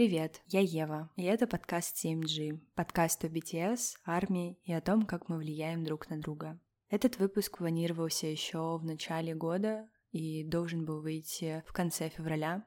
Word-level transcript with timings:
Привет, 0.00 0.40
я 0.46 0.60
Ева, 0.60 1.10
и 1.16 1.24
это 1.24 1.46
подкаст 1.46 2.02
7G, 2.02 2.58
подкаст 2.74 3.22
о 3.22 3.28
BTS, 3.28 3.96
армии 4.06 4.58
и 4.64 4.72
о 4.72 4.80
том, 4.80 5.04
как 5.04 5.28
мы 5.28 5.36
влияем 5.36 5.84
друг 5.84 6.08
на 6.08 6.18
друга. 6.18 6.58
Этот 6.88 7.18
выпуск 7.18 7.58
планировался 7.58 8.26
еще 8.26 8.78
в 8.78 8.82
начале 8.82 9.34
года 9.34 9.90
и 10.10 10.42
должен 10.42 10.86
был 10.86 11.02
выйти 11.02 11.62
в 11.66 11.74
конце 11.74 12.08
февраля, 12.08 12.66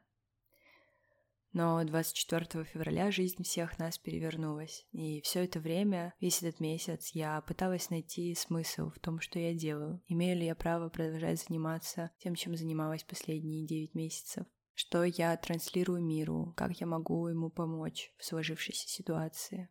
но 1.54 1.83
24 1.83 2.65
февраля 2.65 3.09
жизнь 3.09 3.42
всех 3.42 3.79
нас 3.79 3.97
перевернулась. 3.97 4.86
И 4.92 5.20
все 5.22 5.44
это 5.46 5.60
время, 5.60 6.13
весь 6.20 6.44
этот 6.44 6.60
месяц, 6.60 7.15
я 7.15 7.42
пыталась 7.42 7.90
найти 7.90 8.36
смысл 8.36 8.92
в 8.92 9.00
том, 9.00 9.20
что 9.20 9.40
я 9.40 9.56
делаю. 9.56 10.04
Имею 10.08 10.38
ли 10.38 10.46
я 10.46 10.54
право 10.54 10.90
продолжать 10.90 11.42
заниматься 11.42 12.12
тем, 12.20 12.36
чем 12.36 12.56
занималась 12.56 13.04
последние 13.04 13.65
9 13.65 13.96
месяцев? 13.96 14.46
Что 14.74 15.03
я 15.03 15.35
транслирую 15.37 16.02
миру? 16.02 16.53
Как 16.58 16.80
я 16.81 16.88
могу 16.88 17.27
ему 17.27 17.49
помочь 17.49 18.12
в 18.17 18.26
сложившейся 18.26 18.88
ситуации? 18.88 19.70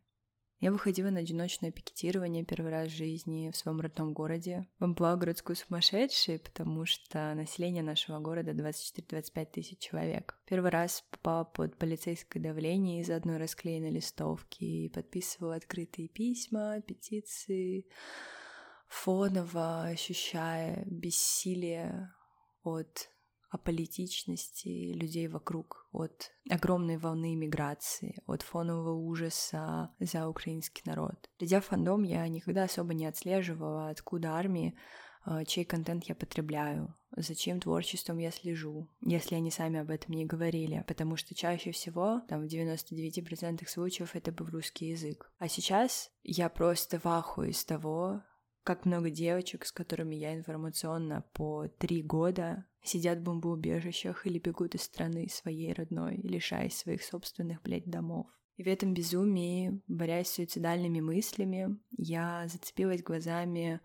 Я 0.63 0.71
выходила 0.71 1.09
на 1.09 1.19
одиночное 1.19 1.71
пикетирование 1.71 2.45
первый 2.45 2.71
раз 2.71 2.87
в 2.87 2.95
жизни 2.95 3.51
в 3.51 3.57
своем 3.57 3.81
родном 3.81 4.13
городе. 4.13 4.65
В 4.79 4.85
амплуа 4.85 5.17
городской 5.17 5.57
сумасшедшей, 5.57 6.39
потому 6.39 6.85
что 6.85 7.33
население 7.33 7.83
нашего 7.83 8.19
города 8.19 8.51
24-25 8.51 9.45
тысяч 9.47 9.79
человек. 9.79 10.39
Первый 10.45 10.71
раз 10.71 11.03
попала 11.11 11.43
под 11.43 11.77
полицейское 11.77 12.41
давление 12.41 13.01
из 13.01 13.09
одной 13.09 13.39
расклеенной 13.39 13.89
листовки 13.89 14.63
и 14.63 14.87
подписывала 14.87 15.55
открытые 15.55 16.07
письма, 16.07 16.79
петиции, 16.79 17.85
фоново 18.87 19.83
ощущая 19.87 20.85
бессилие 20.85 22.13
от 22.63 23.09
аполитичности 23.53 24.93
людей 24.93 25.27
вокруг, 25.27 25.87
от 25.91 26.31
огромной 26.49 26.97
волны 26.97 27.35
миграции, 27.35 28.21
от 28.25 28.41
фонового 28.41 28.93
ужаса 28.93 29.93
за 29.99 30.27
украинский 30.27 30.81
народ. 30.85 31.29
Придя 31.37 31.61
в 31.61 31.65
фандом, 31.65 32.01
я 32.03 32.27
никогда 32.27 32.63
особо 32.63 32.95
не 32.95 33.05
отслеживала, 33.05 33.89
откуда 33.89 34.31
армии, 34.31 34.75
а, 35.23 35.45
чей 35.45 35.65
контент 35.65 36.05
я 36.05 36.15
потребляю, 36.15 36.95
за 37.15 37.35
чьим 37.35 37.59
творчеством 37.59 38.17
я 38.17 38.31
слежу, 38.31 38.89
если 39.01 39.35
они 39.35 39.51
сами 39.51 39.79
об 39.79 39.91
этом 39.91 40.15
не 40.15 40.25
говорили, 40.25 40.83
потому 40.87 41.15
что 41.15 41.35
чаще 41.35 41.71
всего, 41.71 42.21
там 42.27 42.41
в 42.41 42.45
99% 42.45 43.69
случаев 43.69 44.15
это 44.15 44.31
был 44.31 44.47
русский 44.47 44.87
язык. 44.87 45.31
А 45.37 45.47
сейчас 45.47 46.11
я 46.23 46.49
просто 46.49 46.99
в 46.99 47.05
ахуе 47.05 47.51
из 47.51 47.63
того, 47.63 48.23
как 48.63 48.85
много 48.85 49.09
девочек, 49.09 49.65
с 49.65 49.71
которыми 49.71 50.15
я 50.15 50.33
информационно 50.33 51.25
по 51.33 51.67
три 51.67 52.01
года 52.01 52.65
сидят 52.81 53.19
в 53.19 53.23
бомбоубежищах 53.23 54.25
или 54.25 54.39
бегут 54.39 54.75
из 54.75 54.83
страны 54.83 55.27
своей 55.29 55.73
родной, 55.73 56.17
лишаясь 56.17 56.77
своих 56.77 57.03
собственных, 57.03 57.61
блядь, 57.61 57.85
домов. 57.85 58.27
И 58.55 58.63
в 58.63 58.67
этом 58.67 58.93
безумии, 58.93 59.81
борясь 59.87 60.27
с 60.27 60.35
суицидальными 60.35 60.99
мыслями, 60.99 61.77
я 61.97 62.47
зацепилась 62.47 63.01
глазами 63.01 63.81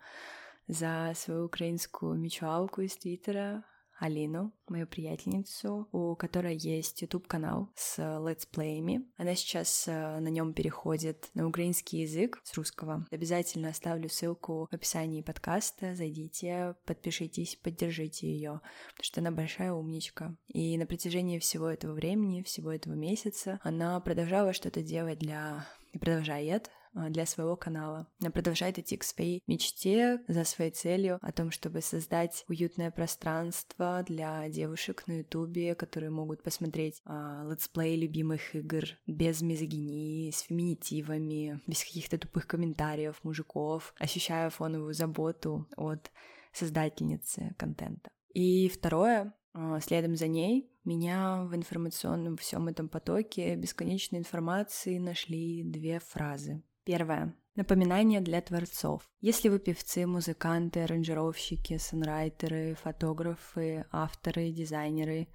за 0.67 1.13
свою 1.15 1.45
украинскую 1.45 2.15
мечуалку 2.15 2.81
из 2.81 2.95
Твиттера, 2.95 3.65
Алину, 3.99 4.53
мою 4.67 4.87
приятельницу, 4.87 5.87
у 5.91 6.15
которой 6.15 6.55
есть 6.55 7.01
YouTube-канал 7.01 7.69
с 7.75 7.97
летсплеями. 7.97 9.05
Она 9.17 9.35
сейчас 9.35 9.87
э, 9.87 10.19
на 10.19 10.29
нем 10.29 10.53
переходит 10.53 11.29
на 11.33 11.47
украинский 11.47 12.01
язык 12.01 12.39
с 12.43 12.55
русского. 12.55 13.05
Обязательно 13.11 13.69
оставлю 13.69 14.09
ссылку 14.09 14.67
в 14.71 14.73
описании 14.73 15.21
подкаста. 15.21 15.95
Зайдите, 15.95 16.75
подпишитесь, 16.85 17.57
поддержите 17.57 18.27
ее, 18.27 18.61
потому 18.91 19.03
что 19.03 19.19
она 19.19 19.31
большая 19.31 19.73
умничка. 19.73 20.35
И 20.47 20.77
на 20.77 20.85
протяжении 20.85 21.39
всего 21.39 21.67
этого 21.67 21.93
времени, 21.93 22.43
всего 22.43 22.71
этого 22.71 22.93
месяца, 22.93 23.59
она 23.63 23.99
продолжала 23.99 24.53
что-то 24.53 24.81
делать 24.81 25.19
для 25.19 25.67
и 25.91 25.97
продолжает 25.97 26.69
для 26.93 27.25
своего 27.25 27.55
канала. 27.55 28.07
Она 28.19 28.31
продолжает 28.31 28.79
идти 28.79 28.97
к 28.97 29.03
своей 29.03 29.41
мечте, 29.47 30.21
за 30.27 30.43
своей 30.43 30.71
целью 30.71 31.19
о 31.21 31.31
том, 31.31 31.51
чтобы 31.51 31.81
создать 31.81 32.45
уютное 32.47 32.91
пространство 32.91 34.03
для 34.07 34.47
девушек 34.49 35.03
на 35.07 35.19
ютубе, 35.19 35.75
которые 35.75 36.09
могут 36.09 36.43
посмотреть 36.43 37.01
а, 37.05 37.45
летсплей 37.49 37.95
любимых 37.95 38.55
игр 38.55 38.83
без 39.07 39.41
мизогинии, 39.41 40.31
с 40.31 40.41
феминитивами, 40.41 41.61
без 41.67 41.83
каких-то 41.83 42.17
тупых 42.17 42.47
комментариев 42.47 43.19
мужиков, 43.23 43.93
ощущая 43.99 44.49
фоновую 44.49 44.93
заботу 44.93 45.67
от 45.75 46.11
создательницы 46.53 47.55
контента. 47.57 48.09
И 48.33 48.69
второе, 48.69 49.33
а, 49.53 49.79
следом 49.79 50.15
за 50.15 50.27
ней 50.27 50.71
меня 50.83 51.43
в 51.43 51.55
информационном 51.55 52.37
всем 52.37 52.67
этом 52.67 52.89
потоке 52.89 53.55
бесконечной 53.55 54.19
информации 54.19 54.97
нашли 54.97 55.63
две 55.63 55.99
фразы. 55.99 56.63
Первое. 56.89 57.35
Напоминание 57.53 58.19
для 58.19 58.41
творцов. 58.41 59.07
Если 59.21 59.47
вы 59.47 59.59
певцы, 59.59 60.07
музыканты, 60.07 60.79
аранжировщики, 60.79 61.77
сонрайтеры, 61.77 62.75
фотографы, 62.81 63.85
авторы, 63.91 64.49
дизайнеры, 64.49 65.27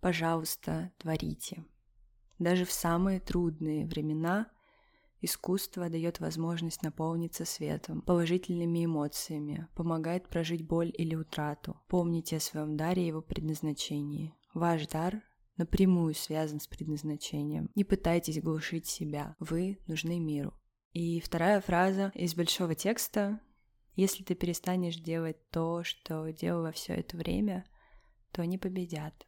пожалуйста, 0.00 0.92
творите. 0.98 1.64
Даже 2.38 2.64
в 2.64 2.70
самые 2.70 3.18
трудные 3.18 3.84
времена 3.84 4.46
искусство 5.20 5.90
дает 5.90 6.20
возможность 6.20 6.84
наполниться 6.84 7.44
светом, 7.44 8.02
положительными 8.02 8.84
эмоциями, 8.84 9.66
помогает 9.74 10.28
прожить 10.28 10.64
боль 10.64 10.92
или 10.96 11.16
утрату. 11.16 11.80
Помните 11.88 12.36
о 12.36 12.40
своем 12.40 12.76
даре 12.76 13.02
и 13.02 13.08
его 13.08 13.22
предназначении. 13.22 14.36
Ваш 14.54 14.86
дар 14.86 15.20
напрямую 15.56 16.14
связан 16.14 16.60
с 16.60 16.68
предназначением. 16.68 17.70
Не 17.74 17.82
пытайтесь 17.82 18.40
глушить 18.40 18.86
себя. 18.86 19.34
Вы 19.40 19.80
нужны 19.88 20.20
миру. 20.20 20.54
И 20.92 21.20
вторая 21.20 21.60
фраза 21.60 22.12
из 22.14 22.34
большого 22.34 22.74
текста. 22.74 23.40
Если 23.94 24.24
ты 24.24 24.34
перестанешь 24.34 24.96
делать 24.96 25.36
то, 25.50 25.84
что 25.84 26.28
делала 26.30 26.72
все 26.72 26.94
это 26.94 27.16
время, 27.16 27.64
то 28.30 28.42
они 28.42 28.58
победят. 28.58 29.26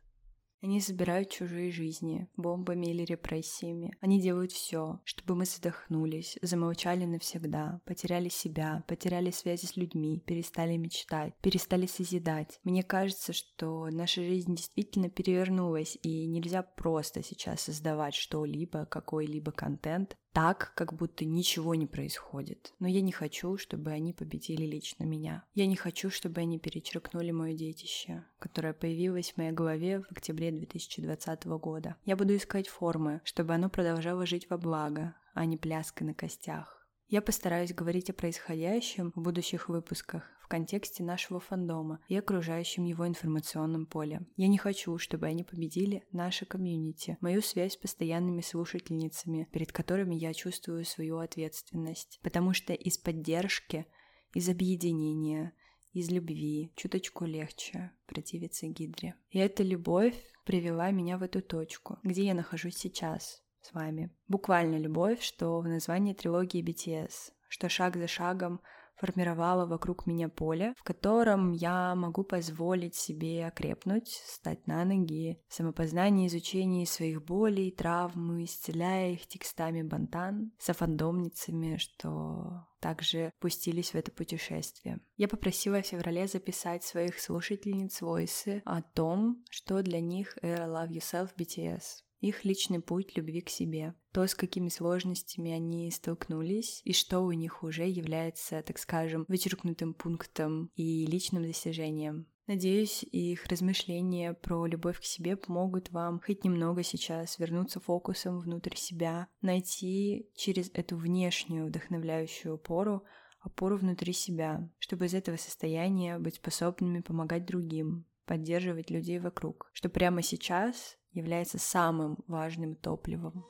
Они 0.64 0.80
забирают 0.80 1.28
чужие 1.28 1.70
жизни 1.70 2.26
бомбами 2.38 2.86
или 2.86 3.02
репрессиями. 3.04 3.94
Они 4.00 4.18
делают 4.18 4.50
все, 4.50 5.00
чтобы 5.04 5.34
мы 5.34 5.44
задохнулись, 5.44 6.38
замолчали 6.40 7.04
навсегда, 7.04 7.82
потеряли 7.84 8.30
себя, 8.30 8.82
потеряли 8.88 9.30
связи 9.30 9.66
с 9.66 9.76
людьми, 9.76 10.22
перестали 10.24 10.78
мечтать, 10.78 11.34
перестали 11.42 11.84
созидать. 11.84 12.60
Мне 12.64 12.82
кажется, 12.82 13.34
что 13.34 13.88
наша 13.90 14.22
жизнь 14.22 14.54
действительно 14.54 15.10
перевернулась, 15.10 15.98
и 16.02 16.24
нельзя 16.26 16.62
просто 16.62 17.22
сейчас 17.22 17.60
создавать 17.60 18.14
что-либо, 18.14 18.86
какой-либо 18.86 19.52
контент, 19.52 20.16
так, 20.34 20.72
как 20.74 20.92
будто 20.92 21.24
ничего 21.24 21.76
не 21.76 21.86
происходит. 21.86 22.74
Но 22.80 22.88
я 22.88 23.00
не 23.00 23.12
хочу, 23.12 23.56
чтобы 23.56 23.92
они 23.92 24.12
победили 24.12 24.66
лично 24.66 25.04
меня. 25.04 25.44
Я 25.54 25.66
не 25.66 25.76
хочу, 25.76 26.10
чтобы 26.10 26.40
они 26.40 26.58
перечеркнули 26.58 27.30
мое 27.30 27.54
детище, 27.54 28.24
которое 28.40 28.74
появилось 28.74 29.30
в 29.30 29.36
моей 29.38 29.52
голове 29.52 30.00
в 30.00 30.10
октябре 30.10 30.50
2020 30.50 31.46
года. 31.46 31.96
Я 32.04 32.16
буду 32.16 32.36
искать 32.36 32.66
формы, 32.66 33.20
чтобы 33.22 33.54
оно 33.54 33.70
продолжало 33.70 34.26
жить 34.26 34.50
во 34.50 34.58
благо, 34.58 35.14
а 35.34 35.44
не 35.46 35.56
пляской 35.56 36.04
на 36.04 36.14
костях. 36.14 36.83
Я 37.08 37.20
постараюсь 37.20 37.74
говорить 37.74 38.10
о 38.10 38.14
происходящем 38.14 39.12
в 39.14 39.20
будущих 39.20 39.68
выпусках 39.68 40.30
в 40.42 40.48
контексте 40.48 41.02
нашего 41.02 41.40
фандома 41.40 42.00
и 42.08 42.16
окружающем 42.16 42.84
его 42.84 43.06
информационном 43.06 43.86
поле. 43.86 44.26
Я 44.36 44.48
не 44.48 44.58
хочу, 44.58 44.98
чтобы 44.98 45.26
они 45.26 45.44
победили 45.44 46.06
наше 46.12 46.46
комьюнити, 46.46 47.16
мою 47.20 47.42
связь 47.42 47.74
с 47.74 47.76
постоянными 47.76 48.40
слушательницами, 48.40 49.48
перед 49.52 49.72
которыми 49.72 50.14
я 50.14 50.32
чувствую 50.34 50.84
свою 50.84 51.18
ответственность. 51.18 52.20
Потому 52.22 52.52
что 52.52 52.72
из 52.72 52.98
поддержки, 52.98 53.86
из 54.32 54.48
объединения, 54.48 55.52
из 55.92 56.10
любви 56.10 56.72
чуточку 56.74 57.24
легче 57.24 57.92
противиться 58.06 58.66
Гидре. 58.66 59.14
И 59.30 59.38
эта 59.38 59.62
любовь 59.62 60.16
привела 60.44 60.90
меня 60.90 61.18
в 61.18 61.22
эту 61.22 61.40
точку, 61.40 61.98
где 62.02 62.24
я 62.24 62.34
нахожусь 62.34 62.76
сейчас, 62.76 63.43
с 63.64 63.72
вами. 63.72 64.10
Буквально 64.28 64.76
любовь, 64.76 65.22
что 65.22 65.60
в 65.60 65.68
названии 65.68 66.14
трилогии 66.14 66.62
BTS, 66.62 67.32
что 67.48 67.68
шаг 67.68 67.96
за 67.96 68.06
шагом 68.06 68.60
формировала 68.96 69.66
вокруг 69.66 70.06
меня 70.06 70.28
поле, 70.28 70.74
в 70.76 70.82
котором 70.82 71.52
я 71.52 71.94
могу 71.94 72.24
позволить 72.24 72.94
себе 72.94 73.46
окрепнуть, 73.46 74.08
стать 74.08 74.66
на 74.66 74.84
ноги, 74.84 75.40
самопознание, 75.48 76.28
изучение 76.28 76.86
своих 76.86 77.24
болей, 77.24 77.70
травм, 77.70 78.42
исцеляя 78.44 79.12
их 79.12 79.26
текстами 79.26 79.82
бантан, 79.82 80.52
софандомницами, 80.58 81.76
что 81.76 82.66
также 82.80 83.32
пустились 83.40 83.90
в 83.90 83.94
это 83.94 84.12
путешествие. 84.12 85.00
Я 85.16 85.26
попросила 85.26 85.82
в 85.82 85.86
феврале 85.86 86.26
записать 86.26 86.84
своих 86.84 87.18
слушательниц 87.18 88.00
войсы 88.02 88.62
о 88.64 88.82
том, 88.82 89.42
что 89.50 89.82
для 89.82 90.00
них 90.00 90.36
Era 90.42 90.66
Love 90.66 90.90
Yourself 90.90 91.30
BTS 91.36 92.04
их 92.20 92.44
личный 92.44 92.80
путь 92.80 93.16
любви 93.16 93.40
к 93.40 93.48
себе, 93.48 93.94
то, 94.12 94.26
с 94.26 94.34
какими 94.34 94.68
сложностями 94.68 95.52
они 95.52 95.90
столкнулись, 95.90 96.80
и 96.84 96.92
что 96.92 97.20
у 97.20 97.32
них 97.32 97.62
уже 97.62 97.86
является, 97.86 98.62
так 98.62 98.78
скажем, 98.78 99.24
вычеркнутым 99.28 99.94
пунктом 99.94 100.70
и 100.74 101.06
личным 101.06 101.42
достижением. 101.42 102.26
Надеюсь, 102.46 103.02
их 103.04 103.46
размышления 103.46 104.34
про 104.34 104.66
любовь 104.66 105.00
к 105.00 105.04
себе 105.04 105.34
помогут 105.36 105.90
вам 105.90 106.20
хоть 106.20 106.44
немного 106.44 106.82
сейчас 106.82 107.38
вернуться 107.38 107.80
фокусом 107.80 108.38
внутрь 108.38 108.76
себя, 108.76 109.28
найти 109.40 110.28
через 110.34 110.70
эту 110.74 110.96
внешнюю 110.96 111.66
вдохновляющую 111.66 112.54
опору 112.54 113.04
опору 113.44 113.76
внутри 113.76 114.12
себя, 114.12 114.70
чтобы 114.78 115.06
из 115.06 115.14
этого 115.14 115.36
состояния 115.36 116.18
быть 116.18 116.36
способными 116.36 117.00
помогать 117.00 117.44
другим, 117.44 118.06
поддерживать 118.24 118.90
людей 118.90 119.18
вокруг, 119.18 119.70
что 119.72 119.88
прямо 119.88 120.22
сейчас 120.22 120.96
является 121.14 121.58
самым 121.58 122.18
важным 122.26 122.74
топливом. 122.74 123.44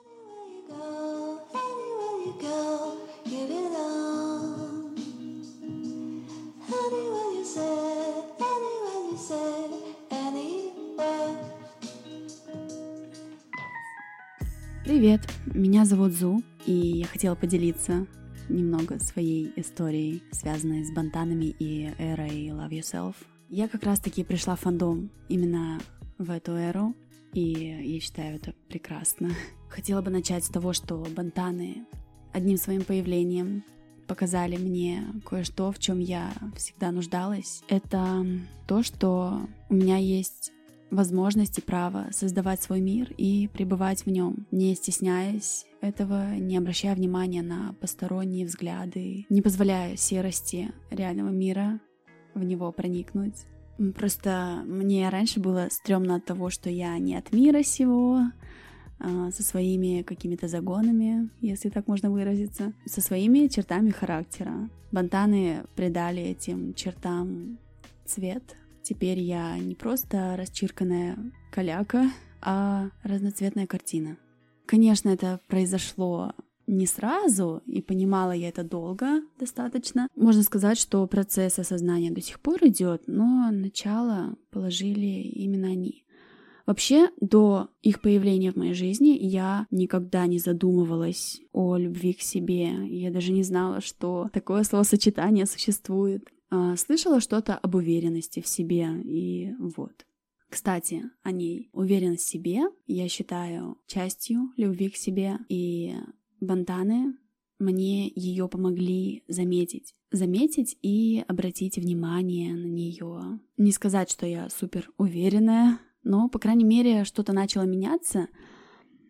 Привет, 14.85 15.23
меня 15.47 15.87
зовут 15.87 16.13
Зу, 16.13 16.43
и 16.67 16.73
я 16.73 17.07
хотела 17.07 17.35
поделиться 17.35 18.07
немного 18.49 18.99
своей 19.01 19.53
историей, 19.57 20.23
связанной 20.31 20.85
с 20.85 20.93
бантанами 20.93 21.47
и 21.59 21.91
эрой 21.99 22.49
Love 22.49 22.71
Yourself. 22.71 23.15
Я 23.49 23.69
как 23.69 23.85
раз-таки 23.85 24.23
пришла 24.25 24.57
в 24.57 24.61
фандом 24.61 25.11
именно 25.29 25.81
в 26.19 26.31
эту 26.31 26.53
эру, 26.53 26.95
и 27.35 27.93
я 27.95 28.01
считаю 28.01 28.37
это 28.37 28.55
прекрасно. 28.69 29.31
Хотела 29.69 30.01
бы 30.03 30.11
начать 30.11 30.45
с 30.45 30.49
того, 30.49 30.73
что 30.73 31.05
бантаны 31.15 31.85
одним 32.33 32.57
своим 32.57 32.83
появлением 32.83 33.65
показали 34.07 34.57
мне 34.57 35.05
кое-что, 35.25 35.73
в 35.73 35.79
чем 35.79 35.99
я 35.99 36.33
всегда 36.57 36.93
нуждалась. 36.93 37.63
Это 37.69 38.27
то, 38.67 38.83
что 38.83 39.41
у 39.69 39.75
меня 39.75 39.97
есть 39.97 40.53
возможность 40.91 41.59
и 41.59 41.63
право 41.63 42.07
создавать 42.13 42.63
свой 42.63 42.81
мир 42.81 43.13
и 43.17 43.49
пребывать 43.49 44.05
в 44.07 44.11
нем, 44.11 44.47
не 44.51 44.75
стесняясь 44.75 45.67
этого, 45.81 46.35
не 46.37 46.57
обращая 46.57 46.95
внимания 46.95 47.43
на 47.43 47.75
посторонние 47.81 48.47
взгляды, 48.47 49.27
не 49.29 49.43
позволяя 49.43 49.97
серости 49.97 50.73
реального 50.91 51.31
мира 51.31 51.81
в 52.35 52.45
него 52.45 52.71
проникнуть. 52.73 53.47
Просто 53.97 54.63
мне 54.67 55.09
раньше 55.09 55.41
было 55.41 55.69
стрёмно 55.71 56.17
от 56.17 56.25
того, 56.25 56.51
что 56.51 56.71
я 56.71 56.97
не 56.99 57.17
от 57.17 57.33
мира 57.33 57.63
сего, 57.63 58.21
а, 59.01 59.31
со 59.31 59.43
своими 59.43 60.03
какими-то 60.03 60.49
загонами, 60.49 61.31
если 61.41 61.71
так 61.71 61.89
можно 61.89 62.11
выразиться, 62.11 62.73
со 62.87 63.01
своими 63.01 63.49
чертами 63.49 63.91
характера. 63.91 64.71
Бантаны 64.93 65.65
придали 65.75 66.23
этим 66.23 66.75
чертам 66.75 67.59
цвет, 68.05 68.57
Теперь 68.85 69.19
я 69.19 69.59
не 69.59 69.75
просто 69.75 70.37
расчирканная 70.37 71.17
каляка, 71.51 72.11
а 72.43 72.91
разноцветная 73.03 73.67
картина. 73.67 74.19
Конечно, 74.67 75.09
это 75.09 75.41
произошло 75.49 76.35
не 76.67 76.87
сразу, 76.87 77.63
и 77.67 77.83
понимала 77.83 78.33
я 78.33 78.49
это 78.49 78.65
долго 78.65 79.23
достаточно. 79.39 80.09
Можно 80.17 80.43
сказать, 80.43 80.79
что 80.79 81.07
процесс 81.07 81.59
осознания 81.59 82.11
до 82.11 82.21
сих 82.21 82.41
пор 82.41 82.59
идет, 82.63 83.03
но 83.07 83.51
начало 83.51 84.37
положили 84.51 85.23
именно 85.23 85.69
они. 85.69 86.05
Вообще, 86.67 87.11
до 87.21 87.69
их 87.83 88.01
появления 88.01 88.51
в 88.51 88.57
моей 88.57 88.73
жизни 88.73 89.19
я 89.21 89.67
никогда 89.71 90.27
не 90.27 90.39
задумывалась 90.39 91.41
о 91.53 91.77
любви 91.77 92.15
к 92.15 92.23
себе. 92.23 92.71
Я 92.89 93.11
даже 93.11 93.33
не 93.33 93.43
знала, 93.43 93.83
что 93.83 94.31
такое 94.33 94.65
словосочетание 94.65 95.45
существует. 95.45 96.27
А, 96.51 96.77
слышала 96.77 97.21
что-то 97.21 97.57
об 97.57 97.75
уверенности 97.75 98.41
в 98.41 98.47
себе, 98.47 98.89
и 99.03 99.53
вот. 99.59 100.07
Кстати, 100.49 101.03
о 101.23 101.33
ней. 101.33 101.69
Уверенность 101.73 102.23
в 102.25 102.29
себе 102.29 102.63
я 102.87 103.09
считаю 103.09 103.77
частью 103.87 104.53
любви 104.57 104.89
к 104.89 104.97
себе, 104.97 105.39
и 105.49 105.97
бантаны 106.41 107.17
мне 107.59 108.09
ее 108.15 108.49
помогли 108.49 109.25
заметить. 109.29 109.95
Заметить 110.11 110.77
и 110.83 111.25
обратить 111.27 111.77
внимание 111.77 112.55
на 112.55 112.67
нее. 112.67 113.41
Не 113.57 113.73
сказать, 113.73 114.11
что 114.11 114.27
я 114.27 114.49
супер 114.49 114.91
уверенная, 114.99 115.79
но, 116.03 116.29
по 116.29 116.39
крайней 116.39 116.65
мере, 116.65 117.05
что-то 117.05 117.33
начало 117.33 117.65
меняться, 117.65 118.29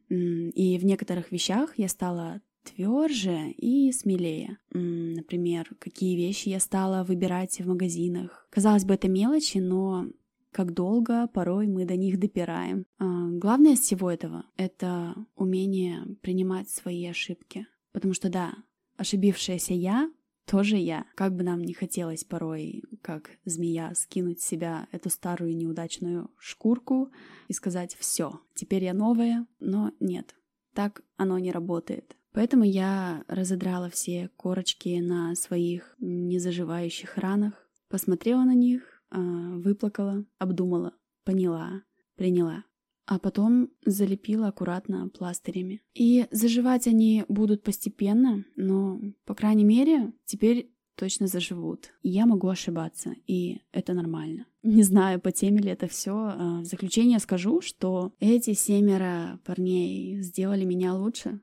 и 0.08 0.78
в 0.78 0.84
некоторых 0.84 1.32
вещах 1.32 1.78
я 1.78 1.88
стала 1.88 2.40
тверже 2.62 3.50
и 3.50 3.92
смелее. 3.92 4.58
Например, 4.70 5.68
какие 5.78 6.16
вещи 6.16 6.48
я 6.48 6.60
стала 6.60 7.04
выбирать 7.04 7.60
в 7.60 7.66
магазинах. 7.66 8.46
Казалось 8.50 8.84
бы, 8.84 8.94
это 8.94 9.08
мелочи, 9.08 9.58
но 9.58 10.06
как 10.54 10.72
долго 10.72 11.26
порой 11.26 11.66
мы 11.66 11.84
до 11.84 11.96
них 11.96 12.20
допираем. 12.20 12.86
А, 12.98 13.28
главное 13.28 13.72
из 13.72 13.80
всего 13.80 14.08
этого— 14.08 14.46
это 14.56 15.16
умение 15.34 16.06
принимать 16.22 16.70
свои 16.70 17.04
ошибки. 17.06 17.66
Потому 17.92 18.14
что 18.14 18.28
да, 18.28 18.54
ошибившаяся 18.96 19.74
я 19.74 20.08
тоже 20.46 20.76
я. 20.76 21.06
Как 21.16 21.34
бы 21.34 21.42
нам 21.42 21.60
не 21.60 21.74
хотелось 21.74 22.22
порой, 22.22 22.84
как 23.02 23.30
змея, 23.44 23.92
скинуть 23.96 24.40
с 24.40 24.46
себя 24.46 24.86
эту 24.92 25.10
старую 25.10 25.56
неудачную 25.56 26.30
шкурку 26.38 27.10
и 27.48 27.52
сказать 27.52 27.96
«все, 27.98 28.40
теперь 28.54 28.84
я 28.84 28.94
новая», 28.94 29.48
но 29.58 29.90
нет, 29.98 30.36
так 30.72 31.02
оно 31.16 31.36
не 31.40 31.50
работает. 31.50 32.16
Поэтому 32.32 32.62
я 32.62 33.24
разодрала 33.26 33.90
все 33.90 34.30
корочки 34.36 35.00
на 35.00 35.34
своих 35.34 35.96
незаживающих 35.98 37.16
ранах, 37.16 37.54
посмотрела 37.88 38.44
на 38.44 38.54
них, 38.54 38.93
выплакала, 39.20 40.24
обдумала, 40.38 40.94
поняла, 41.24 41.82
приняла. 42.16 42.64
А 43.06 43.18
потом 43.18 43.70
залепила 43.84 44.48
аккуратно 44.48 45.08
пластырями. 45.10 45.82
И 45.94 46.26
заживать 46.30 46.86
они 46.86 47.24
будут 47.28 47.62
постепенно, 47.62 48.44
но, 48.56 49.00
по 49.26 49.34
крайней 49.34 49.64
мере, 49.64 50.14
теперь 50.24 50.70
точно 50.96 51.26
заживут. 51.26 51.92
Я 52.02 52.24
могу 52.24 52.48
ошибаться, 52.48 53.14
и 53.26 53.60
это 53.72 53.92
нормально. 53.92 54.46
Не 54.62 54.82
знаю, 54.82 55.20
по 55.20 55.32
теме 55.32 55.58
ли 55.58 55.70
это 55.70 55.86
все. 55.86 56.14
А, 56.14 56.60
в 56.60 56.64
заключение 56.64 57.18
скажу, 57.18 57.60
что 57.60 58.14
эти 58.20 58.54
семеро 58.54 59.38
парней 59.44 60.20
сделали 60.22 60.64
меня 60.64 60.94
лучше, 60.94 61.40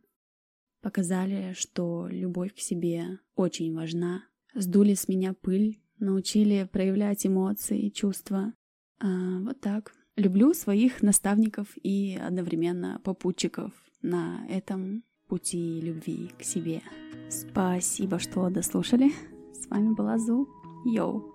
Показали, 0.81 1.53
что 1.53 2.07
любовь 2.09 2.55
к 2.55 2.59
себе 2.59 3.19
очень 3.35 3.73
важна. 3.73 4.23
Сдули 4.55 4.95
с 4.95 5.07
меня 5.07 5.33
пыль, 5.33 5.79
научили 6.01 6.67
проявлять 6.71 7.25
эмоции 7.25 7.89
чувства. 7.89 8.53
А, 8.99 9.39
вот 9.39 9.61
так. 9.61 9.93
Люблю 10.17 10.53
своих 10.53 11.01
наставников 11.01 11.67
и 11.81 12.19
одновременно 12.21 12.99
попутчиков 13.03 13.71
на 14.01 14.45
этом 14.49 15.03
пути 15.27 15.79
любви 15.79 16.31
к 16.37 16.43
себе. 16.43 16.81
Спасибо, 17.29 18.19
что 18.19 18.49
дослушали. 18.49 19.11
С 19.53 19.67
вами 19.67 19.93
была 19.93 20.17
Зу. 20.17 20.49
Йоу! 20.85 21.31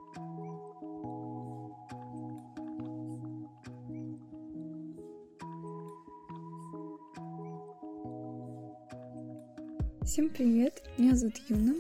Всем 10.03 10.29
привет, 10.29 10.83
меня 10.99 11.17
зовут 11.17 11.35
Юна. 11.49 11.75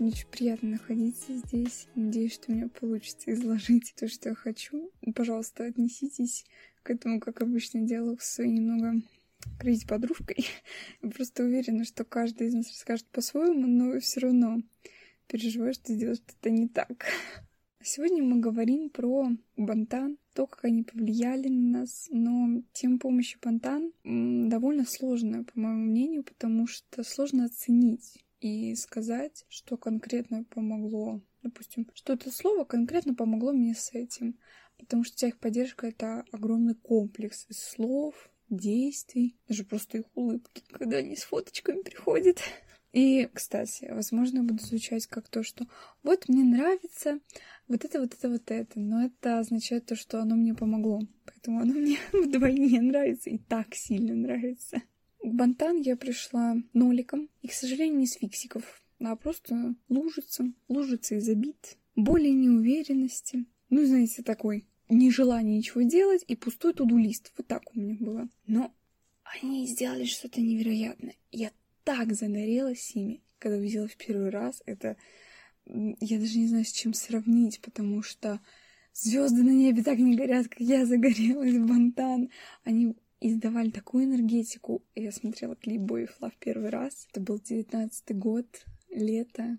Мне 0.00 0.10
очень 0.10 0.26
приятно 0.26 0.70
находиться 0.70 1.32
здесь. 1.34 1.86
Надеюсь, 1.94 2.34
что 2.34 2.50
у 2.50 2.54
меня 2.54 2.68
получится 2.68 3.32
изложить 3.32 3.94
то, 3.96 4.08
что 4.08 4.30
я 4.30 4.34
хочу. 4.34 4.90
Пожалуйста, 5.14 5.66
отнеситесь 5.66 6.44
к 6.82 6.90
этому, 6.90 7.20
как 7.20 7.42
обычно 7.42 7.80
делаю, 7.82 8.18
с 8.20 8.24
своей 8.24 8.50
немного 8.50 9.00
кризис 9.58 9.84
подружкой. 9.84 10.46
Я 11.02 11.10
просто 11.10 11.44
уверена, 11.44 11.84
что 11.84 12.04
каждый 12.04 12.48
из 12.48 12.54
нас 12.54 12.68
расскажет 12.68 13.06
по-своему, 13.06 13.68
но 13.68 14.00
все 14.00 14.20
равно 14.20 14.62
переживаю, 15.28 15.74
что 15.74 15.92
сделать 15.92 16.22
что-то 16.26 16.50
не 16.50 16.66
так. 16.66 17.06
Сегодня 17.80 18.22
мы 18.24 18.40
говорим 18.40 18.90
про 18.90 19.28
бантан, 19.56 20.18
то, 20.32 20.48
как 20.48 20.64
они 20.64 20.82
повлияли 20.82 21.46
на 21.48 21.80
нас, 21.80 22.08
но 22.10 22.62
тем 22.72 22.98
помощи 22.98 23.38
бантан 23.40 23.92
довольно 24.02 24.86
сложная, 24.86 25.44
по 25.44 25.60
моему 25.60 25.84
мнению, 25.84 26.24
потому 26.24 26.66
что 26.66 27.04
сложно 27.04 27.44
оценить 27.44 28.23
и 28.44 28.74
сказать, 28.74 29.46
что 29.48 29.78
конкретно 29.78 30.44
помогло. 30.44 31.22
Допустим, 31.42 31.90
что 31.94 32.12
это 32.12 32.30
слово 32.30 32.64
конкретно 32.64 33.14
помогло 33.14 33.52
мне 33.52 33.74
с 33.74 33.94
этим, 33.94 34.38
потому 34.78 35.02
что 35.02 35.16
вся 35.16 35.32
поддержка— 35.40 35.86
это 35.88 36.26
огромный 36.30 36.74
комплекс 36.74 37.46
из 37.48 37.58
слов, 37.58 38.30
действий, 38.50 39.38
даже 39.48 39.64
просто 39.64 39.96
их 39.98 40.04
улыбки, 40.14 40.62
когда 40.70 40.98
они 40.98 41.16
с 41.16 41.22
фоточками 41.22 41.80
приходят. 41.80 42.42
И, 42.92 43.30
кстати, 43.32 43.90
возможно, 43.90 44.38
я 44.38 44.42
буду 44.42 44.62
звучать 44.62 45.06
как 45.06 45.30
то, 45.30 45.42
что 45.42 45.66
вот 46.02 46.28
мне 46.28 46.44
нравится 46.44 47.20
вот 47.66 47.86
это, 47.86 47.98
вот 47.98 48.12
это, 48.12 48.28
вот 48.28 48.50
это. 48.50 48.78
Но 48.78 49.06
это 49.06 49.38
означает 49.38 49.86
то, 49.86 49.96
что 49.96 50.20
оно 50.20 50.36
мне 50.36 50.54
помогло. 50.54 51.00
Поэтому 51.24 51.60
оно 51.60 51.72
мне 51.72 51.98
вдвойне 52.12 52.82
нравится 52.82 53.30
и 53.30 53.38
так 53.38 53.74
сильно 53.74 54.14
нравится. 54.14 54.82
К 55.24 55.32
бантан 55.32 55.80
я 55.80 55.96
пришла 55.96 56.54
ноликом. 56.74 57.30
И, 57.40 57.48
к 57.48 57.54
сожалению, 57.54 57.98
не 57.98 58.06
с 58.06 58.12
фиксиков, 58.12 58.82
а 59.00 59.16
просто 59.16 59.74
лужица. 59.88 60.52
Лужица 60.68 61.14
из 61.14 61.26
обид, 61.30 61.78
боли 61.96 62.28
неуверенности. 62.28 63.46
ну, 63.70 63.86
знаете, 63.86 64.22
такой 64.22 64.66
нежелание 64.90 65.56
ничего 65.56 65.80
делать 65.80 66.24
и 66.28 66.36
пустой 66.36 66.74
туду-лист. 66.74 67.32
Вот 67.38 67.46
так 67.46 67.62
у 67.74 67.80
меня 67.80 67.96
было. 67.98 68.28
Но 68.46 68.74
они 69.22 69.66
сделали 69.66 70.04
что-то 70.04 70.42
невероятное. 70.42 71.16
Я 71.32 71.52
так 71.84 72.12
загорелась 72.12 72.94
ими, 72.94 73.22
когда 73.38 73.56
увидела 73.56 73.88
в 73.88 73.96
первый 73.96 74.28
раз. 74.28 74.62
Это 74.66 74.98
я 75.64 76.18
даже 76.18 76.38
не 76.38 76.48
знаю, 76.48 76.66
с 76.66 76.72
чем 76.72 76.92
сравнить, 76.92 77.62
потому 77.62 78.02
что 78.02 78.40
звезды 78.92 79.42
на 79.42 79.52
небе 79.52 79.82
так 79.82 79.98
не 79.98 80.16
горят, 80.16 80.48
как 80.48 80.60
я 80.60 80.84
загорелась, 80.84 81.56
Бантан. 81.56 82.28
Они 82.64 82.94
издавали 83.20 83.70
такую 83.70 84.04
энергетику. 84.04 84.84
Я 84.94 85.12
смотрела 85.12 85.56
клип 85.56 85.82
Boy 85.82 86.08
Love 86.20 86.32
первый 86.38 86.70
раз. 86.70 87.06
Это 87.10 87.20
был 87.20 87.40
девятнадцатый 87.40 88.16
год, 88.16 88.46
лето. 88.90 89.58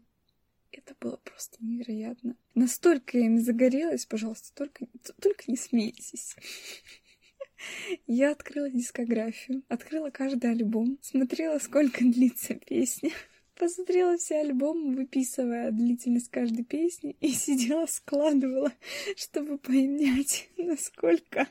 Это 0.71 0.95
было 0.99 1.17
просто 1.17 1.57
невероятно. 1.63 2.35
Настолько 2.53 3.17
я 3.17 3.25
ими 3.25 3.39
загорелась, 3.39 4.05
пожалуйста, 4.05 4.53
только, 4.53 4.87
только 5.21 5.43
не 5.47 5.55
смейтесь. 5.55 6.35
Я 8.05 8.31
открыла 8.31 8.69
дискографию, 8.69 9.63
открыла 9.69 10.09
каждый 10.09 10.51
альбом, 10.51 10.99
смотрела, 11.01 11.57
сколько 11.59 11.99
длится 12.03 12.55
песня, 12.55 13.11
посмотрела 13.55 14.17
все 14.17 14.41
альбомы, 14.41 14.95
выписывая 14.95 15.71
длительность 15.71 16.29
каждой 16.29 16.65
песни, 16.65 17.15
и 17.21 17.29
сидела, 17.29 17.85
складывала, 17.85 18.73
чтобы 19.15 19.57
понять, 19.57 20.49
насколько 20.57 21.47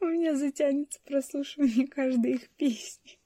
у 0.00 0.06
меня 0.06 0.36
затянется 0.36 1.00
прослушивание 1.04 1.86
каждой 1.86 2.32
их 2.32 2.48
песни. 2.50 3.18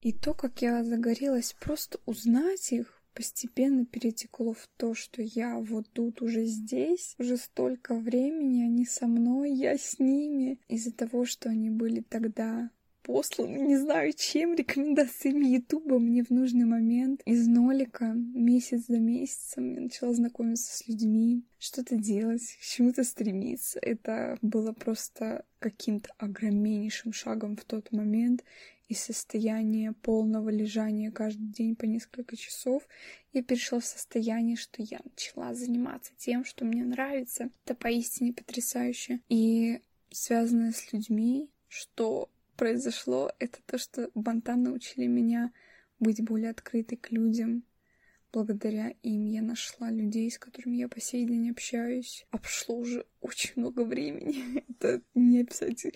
И 0.00 0.12
то, 0.12 0.32
как 0.32 0.62
я 0.62 0.82
загорелась 0.82 1.54
просто 1.60 2.00
узнать 2.06 2.72
их, 2.72 3.02
постепенно 3.14 3.84
перетекло 3.84 4.54
в 4.54 4.66
то, 4.76 4.94
что 4.94 5.20
я 5.20 5.58
вот 5.58 5.90
тут 5.92 6.22
уже 6.22 6.44
здесь, 6.44 7.14
уже 7.18 7.36
столько 7.36 7.94
времени, 7.94 8.62
они 8.62 8.86
со 8.86 9.06
мной, 9.06 9.52
я 9.52 9.76
с 9.76 9.98
ними. 9.98 10.58
Из-за 10.68 10.92
того, 10.92 11.26
что 11.26 11.50
они 11.50 11.68
были 11.70 12.00
тогда 12.00 12.70
посланы, 13.10 13.56
не 13.58 13.76
знаю 13.76 14.12
чем, 14.12 14.54
рекомендациями 14.54 15.46
Ютуба 15.46 15.98
мне 15.98 16.22
в 16.22 16.30
нужный 16.30 16.64
момент 16.64 17.22
из 17.24 17.48
нолика 17.48 18.12
месяц 18.14 18.86
за 18.86 18.98
месяцем 19.00 19.74
я 19.74 19.80
начала 19.80 20.14
знакомиться 20.14 20.76
с 20.76 20.86
людьми, 20.86 21.42
что-то 21.58 21.96
делать, 21.96 22.56
к 22.60 22.64
чему-то 22.64 23.02
стремиться. 23.02 23.80
Это 23.82 24.38
было 24.42 24.72
просто 24.72 25.44
каким-то 25.58 26.10
огромнейшим 26.18 27.12
шагом 27.12 27.56
в 27.56 27.64
тот 27.64 27.90
момент 27.90 28.44
из 28.88 29.00
состояния 29.00 29.92
полного 30.02 30.48
лежания 30.48 31.10
каждый 31.10 31.46
день 31.46 31.74
по 31.76 31.84
несколько 31.84 32.36
часов, 32.36 32.86
я 33.32 33.42
перешла 33.42 33.78
в 33.80 33.84
состояние, 33.84 34.56
что 34.56 34.82
я 34.82 35.00
начала 35.04 35.54
заниматься 35.54 36.12
тем, 36.16 36.44
что 36.44 36.64
мне 36.64 36.84
нравится. 36.84 37.50
Это 37.64 37.74
поистине 37.74 38.32
потрясающе. 38.32 39.20
И 39.28 39.80
связанное 40.10 40.72
с 40.72 40.92
людьми, 40.92 41.50
что 41.68 42.28
произошло, 42.60 43.32
это 43.38 43.58
то, 43.64 43.78
что 43.78 44.10
Бантан 44.14 44.64
научили 44.64 45.06
меня 45.06 45.50
быть 45.98 46.22
более 46.22 46.50
открытой 46.50 46.98
к 46.98 47.10
людям. 47.10 47.64
Благодаря 48.34 48.90
им 49.02 49.24
я 49.24 49.40
нашла 49.40 49.90
людей, 49.90 50.30
с 50.30 50.38
которыми 50.38 50.76
я 50.76 50.86
по 50.86 51.00
сей 51.00 51.26
день 51.26 51.50
общаюсь. 51.50 52.26
А 52.30 52.36
прошло 52.36 52.76
уже 52.76 53.06
очень 53.22 53.52
много 53.56 53.82
времени. 53.82 54.62
Это 54.68 55.00
не 55.14 55.40
описать 55.40 55.86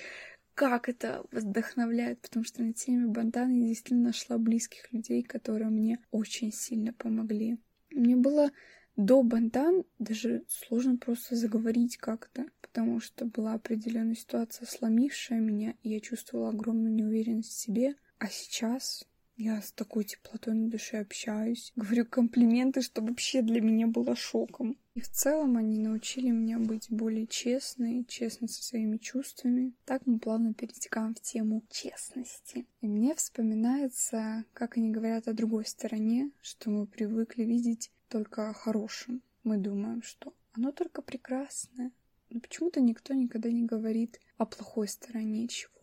как 0.54 0.88
это 0.88 1.26
вдохновляет, 1.32 2.20
потому 2.20 2.44
что 2.44 2.62
на 2.62 2.72
теме 2.72 3.08
Бантана 3.08 3.52
я 3.52 3.66
действительно 3.66 4.04
нашла 4.04 4.38
близких 4.38 4.92
людей, 4.92 5.24
которые 5.24 5.68
мне 5.68 5.98
очень 6.12 6.52
сильно 6.52 6.92
помогли. 6.92 7.58
Мне 7.90 8.14
было 8.14 8.52
до 8.94 9.24
Бантан 9.24 9.82
даже 9.98 10.44
сложно 10.46 10.96
просто 10.96 11.34
заговорить 11.34 11.96
как-то, 11.96 12.46
потому 12.74 12.98
что 12.98 13.24
была 13.24 13.54
определенная 13.54 14.16
ситуация, 14.16 14.66
сломившая 14.66 15.38
меня, 15.38 15.76
и 15.84 15.90
я 15.90 16.00
чувствовала 16.00 16.48
огромную 16.48 16.92
неуверенность 16.92 17.52
в 17.52 17.60
себе. 17.60 17.94
А 18.18 18.26
сейчас 18.26 19.06
я 19.36 19.62
с 19.62 19.70
такой 19.70 20.02
теплотой 20.02 20.54
на 20.54 20.68
душе 20.68 20.98
общаюсь, 20.98 21.72
говорю 21.76 22.04
комплименты, 22.04 22.82
что 22.82 23.00
вообще 23.00 23.42
для 23.42 23.60
меня 23.60 23.86
было 23.86 24.16
шоком. 24.16 24.76
И 24.94 25.00
в 25.00 25.08
целом 25.08 25.56
они 25.56 25.78
научили 25.78 26.30
меня 26.30 26.58
быть 26.58 26.90
более 26.90 27.28
честной, 27.28 28.04
честной 28.06 28.48
со 28.48 28.60
своими 28.64 28.96
чувствами. 28.96 29.72
Так 29.84 30.04
мы 30.06 30.18
плавно 30.18 30.52
перетекаем 30.52 31.14
в 31.14 31.20
тему 31.20 31.62
честности. 31.70 32.66
И 32.80 32.88
мне 32.88 33.14
вспоминается, 33.14 34.44
как 34.52 34.78
они 34.78 34.90
говорят 34.90 35.28
о 35.28 35.32
другой 35.32 35.64
стороне, 35.64 36.32
что 36.42 36.70
мы 36.70 36.86
привыкли 36.88 37.44
видеть 37.44 37.92
только 38.08 38.52
хорошим. 38.52 39.22
Мы 39.44 39.58
думаем, 39.58 40.02
что 40.02 40.34
оно 40.54 40.72
только 40.72 41.02
прекрасное. 41.02 41.92
Но 42.34 42.40
почему-то 42.40 42.82
никто 42.82 43.14
никогда 43.14 43.50
не 43.50 43.64
говорит 43.64 44.20
о 44.36 44.44
плохой 44.44 44.88
стороне 44.88 45.48
чего 45.48 45.74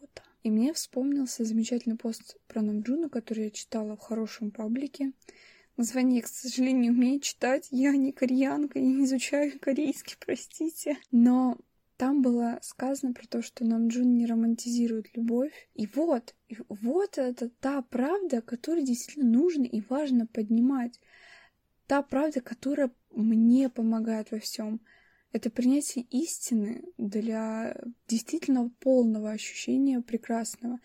и 0.43 0.49
мне 0.49 0.73
вспомнился 0.73 1.45
замечательный 1.45 1.97
пост 1.97 2.37
про 2.47 2.61
Намджуна, 2.61 3.09
который 3.09 3.45
я 3.45 3.51
читала 3.51 3.95
в 3.95 3.99
хорошем 3.99 4.49
паблике. 4.49 5.11
Название 5.77 6.17
я, 6.17 6.23
к 6.23 6.27
сожалению, 6.27 6.81
не 6.81 6.89
умею 6.89 7.19
читать. 7.19 7.67
Я 7.69 7.91
не 7.91 8.11
кореянка, 8.11 8.79
я 8.79 8.85
не 8.85 9.05
изучаю 9.05 9.59
корейский, 9.59 10.17
простите. 10.25 10.97
Но 11.11 11.57
там 11.97 12.23
было 12.23 12.57
сказано 12.63 13.13
про 13.13 13.27
то, 13.27 13.43
что 13.43 13.65
Намджун 13.65 14.15
не 14.15 14.25
романтизирует 14.25 15.15
любовь. 15.15 15.69
И 15.75 15.85
вот, 15.85 16.33
и 16.49 16.57
вот 16.67 17.19
это 17.19 17.49
та 17.49 17.83
правда, 17.83 18.41
которую 18.41 18.83
действительно 18.83 19.29
нужно 19.29 19.65
и 19.65 19.81
важно 19.81 20.25
поднимать. 20.25 20.99
Та 21.85 22.01
правда, 22.01 22.41
которая 22.41 22.91
мне 23.11 23.69
помогает 23.69 24.31
во 24.31 24.39
всем 24.39 24.81
это 25.31 25.49
принятие 25.49 26.05
истины 26.09 26.83
для 26.97 27.77
действительно 28.07 28.69
полного 28.79 29.31
ощущения 29.31 30.01
прекрасного. 30.01 30.79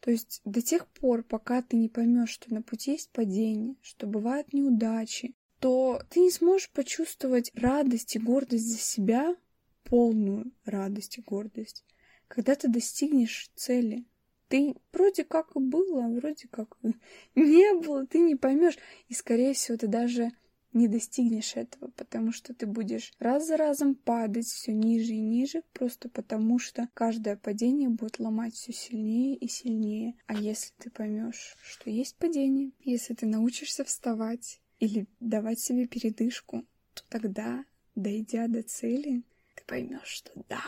То 0.00 0.10
есть 0.10 0.40
до 0.44 0.62
тех 0.62 0.86
пор, 0.88 1.22
пока 1.22 1.62
ты 1.62 1.76
не 1.76 1.88
поймешь, 1.88 2.30
что 2.30 2.52
на 2.52 2.62
пути 2.62 2.92
есть 2.92 3.10
падение, 3.10 3.76
что 3.82 4.06
бывают 4.06 4.52
неудачи, 4.52 5.34
то 5.60 6.02
ты 6.10 6.20
не 6.20 6.30
сможешь 6.30 6.70
почувствовать 6.70 7.52
радость 7.54 8.16
и 8.16 8.18
гордость 8.18 8.66
за 8.66 8.78
себя, 8.78 9.36
полную 9.84 10.50
радость 10.64 11.18
и 11.18 11.22
гордость, 11.22 11.84
когда 12.28 12.54
ты 12.54 12.68
достигнешь 12.68 13.50
цели. 13.54 14.04
Ты 14.48 14.74
вроде 14.92 15.24
как 15.24 15.54
и 15.54 15.60
было, 15.60 16.08
вроде 16.08 16.48
как 16.48 16.76
не 17.34 17.74
было, 17.80 18.06
ты 18.06 18.18
не 18.18 18.34
поймешь. 18.34 18.78
И, 19.08 19.14
скорее 19.14 19.54
всего, 19.54 19.78
ты 19.78 19.86
даже 19.86 20.32
не 20.72 20.88
достигнешь 20.88 21.56
этого, 21.56 21.90
потому 21.90 22.32
что 22.32 22.54
ты 22.54 22.66
будешь 22.66 23.12
раз 23.18 23.46
за 23.46 23.56
разом 23.56 23.94
падать 23.94 24.46
все 24.46 24.72
ниже 24.72 25.12
и 25.12 25.20
ниже, 25.20 25.62
просто 25.72 26.08
потому 26.08 26.58
что 26.58 26.88
каждое 26.94 27.36
падение 27.36 27.88
будет 27.88 28.18
ломать 28.18 28.54
все 28.54 28.72
сильнее 28.72 29.36
и 29.36 29.48
сильнее. 29.48 30.14
А 30.26 30.34
если 30.34 30.72
ты 30.78 30.90
поймешь, 30.90 31.56
что 31.62 31.90
есть 31.90 32.16
падение, 32.16 32.72
если 32.80 33.14
ты 33.14 33.26
научишься 33.26 33.84
вставать 33.84 34.60
или 34.78 35.06
давать 35.20 35.60
себе 35.60 35.86
передышку, 35.86 36.64
то 36.94 37.02
тогда, 37.08 37.64
дойдя 37.94 38.48
до 38.48 38.62
цели, 38.62 39.22
ты 39.54 39.64
поймешь, 39.66 40.06
что 40.06 40.32
да, 40.48 40.62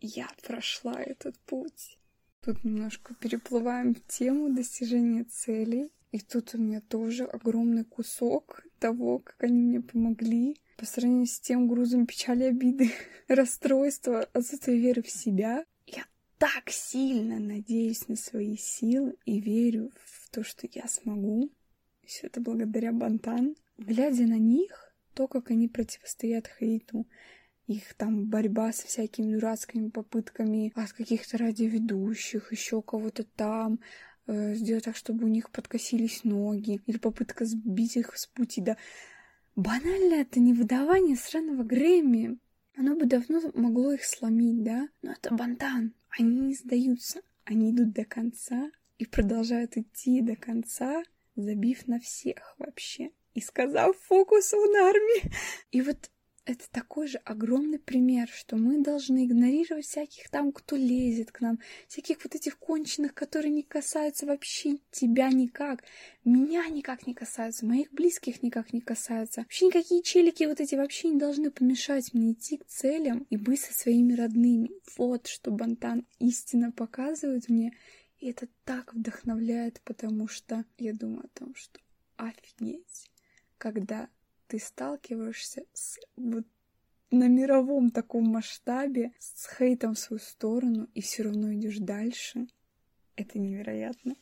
я 0.00 0.28
прошла 0.46 1.00
этот 1.00 1.38
путь. 1.40 1.98
Тут 2.42 2.62
немножко 2.62 3.14
переплываем 3.14 3.94
в 3.94 4.06
тему 4.06 4.54
достижения 4.54 5.24
целей. 5.24 5.90
И 6.14 6.20
тут 6.20 6.54
у 6.54 6.58
меня 6.58 6.80
тоже 6.80 7.24
огромный 7.24 7.84
кусок 7.84 8.64
того, 8.78 9.18
как 9.18 9.42
они 9.42 9.60
мне 9.60 9.80
помогли 9.80 10.56
по 10.76 10.86
сравнению 10.86 11.26
с 11.26 11.40
тем 11.40 11.66
грузом 11.66 12.06
печали, 12.06 12.44
обиды, 12.44 12.92
расстройства, 13.28 14.20
отсутствия 14.32 14.78
веры 14.78 15.02
в 15.02 15.10
себя. 15.10 15.64
Я 15.88 16.04
так 16.38 16.70
сильно 16.70 17.40
надеюсь 17.40 18.06
на 18.06 18.14
свои 18.14 18.56
силы 18.56 19.16
и 19.24 19.40
верю 19.40 19.90
в 20.04 20.30
то, 20.30 20.44
что 20.44 20.68
я 20.70 20.86
смогу. 20.86 21.50
Все 22.04 22.28
это 22.28 22.40
благодаря 22.40 22.92
Бантан. 22.92 23.56
Глядя 23.76 24.28
на 24.28 24.38
них, 24.38 24.94
то, 25.14 25.26
как 25.26 25.50
они 25.50 25.66
противостоят 25.66 26.46
хейту, 26.46 27.08
их 27.66 27.92
там 27.94 28.26
борьба 28.26 28.72
со 28.72 28.86
всякими 28.86 29.34
дурацкими 29.34 29.88
попытками 29.88 30.72
от 30.76 30.92
каких-то 30.92 31.38
радиоведущих, 31.38 32.52
еще 32.52 32.82
кого-то 32.82 33.24
там, 33.24 33.80
Э, 34.26 34.54
сделать 34.54 34.84
так, 34.84 34.96
чтобы 34.96 35.24
у 35.24 35.28
них 35.28 35.50
подкосились 35.50 36.24
ноги, 36.24 36.80
или 36.86 36.96
попытка 36.96 37.44
сбить 37.44 37.96
их 37.96 38.16
с 38.16 38.26
пути, 38.26 38.60
да. 38.60 38.76
Банально 39.54 40.14
это 40.14 40.40
не 40.40 40.54
выдавание 40.54 41.16
сраного 41.16 41.62
Грэмми. 41.62 42.38
Оно 42.76 42.96
бы 42.96 43.04
давно 43.06 43.40
могло 43.54 43.92
их 43.92 44.04
сломить, 44.04 44.62
да? 44.62 44.88
Но 45.02 45.12
это 45.12 45.32
бантан. 45.34 45.92
Они 46.08 46.40
не 46.40 46.54
сдаются. 46.54 47.20
Они 47.44 47.70
идут 47.70 47.92
до 47.92 48.04
конца 48.04 48.70
и 48.98 49.04
продолжают 49.04 49.76
идти 49.76 50.22
до 50.22 50.34
конца, 50.36 51.02
забив 51.36 51.86
на 51.86 52.00
всех 52.00 52.54
вообще. 52.58 53.10
И 53.34 53.40
сказав 53.40 53.96
фокус 53.98 54.52
в 54.52 54.76
армии. 54.76 55.30
И 55.70 55.82
вот 55.82 56.10
это 56.46 56.70
такой 56.70 57.06
же 57.06 57.18
огромный 57.18 57.78
пример, 57.78 58.28
что 58.28 58.56
мы 58.56 58.82
должны 58.82 59.24
игнорировать 59.24 59.86
всяких 59.86 60.28
там, 60.28 60.52
кто 60.52 60.76
лезет 60.76 61.32
к 61.32 61.40
нам, 61.40 61.58
всяких 61.88 62.22
вот 62.22 62.34
этих 62.34 62.58
конченых, 62.58 63.14
которые 63.14 63.50
не 63.50 63.62
касаются 63.62 64.26
вообще 64.26 64.78
тебя 64.90 65.30
никак, 65.30 65.84
меня 66.24 66.66
никак 66.68 67.06
не 67.06 67.14
касаются, 67.14 67.64
моих 67.64 67.92
близких 67.92 68.42
никак 68.42 68.72
не 68.72 68.80
касаются. 68.80 69.40
Вообще 69.40 69.66
никакие 69.66 70.02
челики 70.02 70.44
вот 70.44 70.60
эти 70.60 70.74
вообще 70.74 71.08
не 71.08 71.18
должны 71.18 71.50
помешать 71.50 72.12
мне 72.12 72.32
идти 72.32 72.58
к 72.58 72.66
целям 72.66 73.26
и 73.30 73.36
быть 73.36 73.60
со 73.60 73.72
своими 73.72 74.12
родными. 74.14 74.70
Вот 74.98 75.26
что 75.26 75.50
Бантан 75.50 76.06
истинно 76.18 76.72
показывает 76.72 77.48
мне, 77.48 77.72
и 78.18 78.30
это 78.30 78.48
так 78.64 78.94
вдохновляет, 78.94 79.80
потому 79.84 80.28
что 80.28 80.64
я 80.78 80.92
думаю 80.92 81.24
о 81.24 81.38
том, 81.38 81.54
что 81.54 81.80
офигеть, 82.16 83.10
когда 83.56 84.08
ты 84.54 84.60
сталкиваешься 84.60 85.64
с 85.72 85.98
вот 86.14 86.44
на 87.10 87.26
мировом 87.26 87.90
таком 87.90 88.28
масштабе 88.28 89.12
с 89.18 89.48
хейтом 89.52 89.94
в 89.94 89.98
свою 89.98 90.20
сторону 90.20 90.88
и 90.94 91.00
все 91.00 91.24
равно 91.24 91.52
идешь 91.52 91.78
дальше. 91.78 92.46
Это 93.16 93.40
невероятно. 93.40 94.14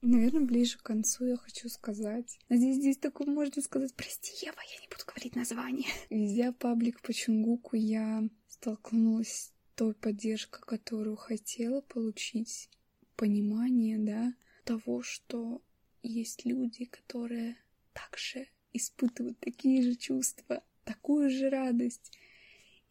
Наверное, 0.00 0.46
ближе 0.46 0.78
к 0.78 0.82
концу 0.82 1.26
я 1.26 1.36
хочу 1.36 1.68
сказать. 1.68 2.38
Надеюсь, 2.48 2.76
здесь 2.76 2.96
такое 2.96 3.26
можно 3.26 3.60
сказать. 3.60 3.94
Прости, 3.94 4.32
Ева, 4.46 4.56
я 4.56 4.80
не 4.80 4.88
буду 4.88 5.04
говорить 5.06 5.36
название. 5.36 5.90
Везя 6.08 6.52
паблик 6.52 7.02
по 7.02 7.12
Чунгуку, 7.12 7.76
я 7.76 8.26
столкнулась 8.48 9.28
с 9.28 9.52
той 9.74 9.92
поддержкой, 9.92 10.62
которую 10.62 11.16
хотела 11.16 11.82
получить. 11.82 12.70
Понимание, 13.16 13.98
да, 13.98 14.32
того, 14.64 15.02
что 15.02 15.60
есть 16.02 16.46
люди, 16.46 16.86
которые 16.86 17.58
также 17.92 18.48
испытывают 18.74 19.38
такие 19.38 19.82
же 19.82 19.94
чувства, 19.94 20.62
такую 20.84 21.30
же 21.30 21.48
радость. 21.48 22.12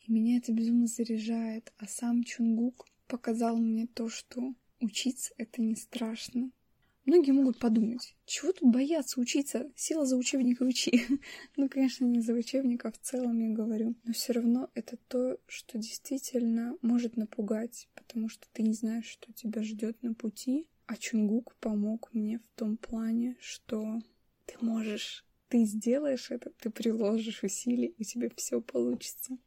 И 0.01 0.11
меня 0.11 0.37
это 0.37 0.51
безумно 0.51 0.87
заряжает. 0.87 1.71
А 1.77 1.87
сам 1.87 2.23
Чунгук 2.23 2.87
показал 3.07 3.57
мне 3.57 3.85
то, 3.85 4.09
что 4.09 4.55
учиться 4.79 5.33
это 5.37 5.61
не 5.61 5.75
страшно. 5.75 6.51
Многие 7.05 7.31
могут 7.31 7.59
подумать, 7.59 8.15
чего 8.25 8.53
тут 8.53 8.71
бояться 8.71 9.19
учиться? 9.19 9.69
Сила 9.75 10.05
за 10.05 10.15
учебник 10.15 10.61
и 10.61 10.63
учи. 10.63 11.05
ну, 11.57 11.67
конечно, 11.67 12.05
не 12.05 12.21
за 12.21 12.33
учебник, 12.33 12.85
а 12.85 12.91
в 12.91 12.97
целом 12.97 13.39
я 13.39 13.53
говорю. 13.53 13.95
Но 14.05 14.13
все 14.13 14.31
равно 14.31 14.69
это 14.73 14.95
то, 15.09 15.37
что 15.47 15.77
действительно 15.77 16.77
может 16.81 17.17
напугать, 17.17 17.89
потому 17.93 18.29
что 18.29 18.47
ты 18.53 18.63
не 18.63 18.73
знаешь, 18.73 19.05
что 19.05 19.33
тебя 19.33 19.63
ждет 19.63 20.01
на 20.01 20.13
пути. 20.13 20.65
А 20.85 20.95
Чунгук 20.95 21.55
помог 21.59 22.09
мне 22.13 22.39
в 22.39 22.47
том 22.57 22.77
плане, 22.77 23.35
что 23.41 24.01
ты 24.45 24.55
можешь 24.61 25.25
ты 25.53 25.65
сделаешь 25.65 26.31
это, 26.31 26.49
ты 26.59 26.71
приложишь 26.71 27.43
усилий, 27.43 27.93
у 27.99 28.03
тебя 28.03 28.27
все 28.35 28.59
получится. 28.59 29.37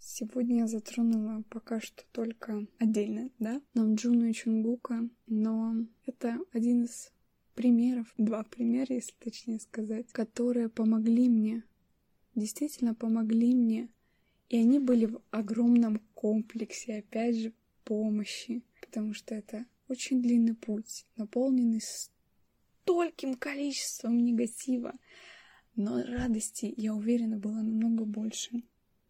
Сегодня 0.00 0.62
я 0.62 0.66
затронула 0.66 1.44
пока 1.48 1.80
что 1.80 2.02
только 2.10 2.66
отдельно, 2.80 3.30
да, 3.38 3.62
Намджуну 3.72 4.26
и 4.26 4.32
Чунгука, 4.32 5.08
но 5.28 5.76
это 6.06 6.40
один 6.52 6.82
из 6.86 7.12
примеров, 7.54 8.12
два 8.18 8.42
примера, 8.42 8.96
если 8.96 9.14
точнее 9.20 9.60
сказать, 9.60 10.10
которые 10.10 10.68
помогли 10.68 11.28
мне, 11.28 11.62
действительно 12.34 12.92
помогли 12.92 13.54
мне, 13.54 13.88
и 14.48 14.58
они 14.58 14.80
были 14.80 15.06
в 15.06 15.22
огромном 15.30 16.00
комплексе, 16.14 16.98
опять 16.98 17.36
же, 17.36 17.52
помощи, 17.84 18.64
потому 18.80 19.14
что 19.14 19.36
это 19.36 19.66
очень 19.86 20.20
длинный 20.20 20.56
путь, 20.56 21.06
наполненный 21.14 21.80
стольким 21.80 23.34
количеством 23.34 24.18
негатива, 24.18 24.92
но 25.76 26.02
радости, 26.02 26.72
я 26.76 26.94
уверена, 26.94 27.38
было 27.38 27.54
намного 27.54 28.04
больше. 28.04 28.62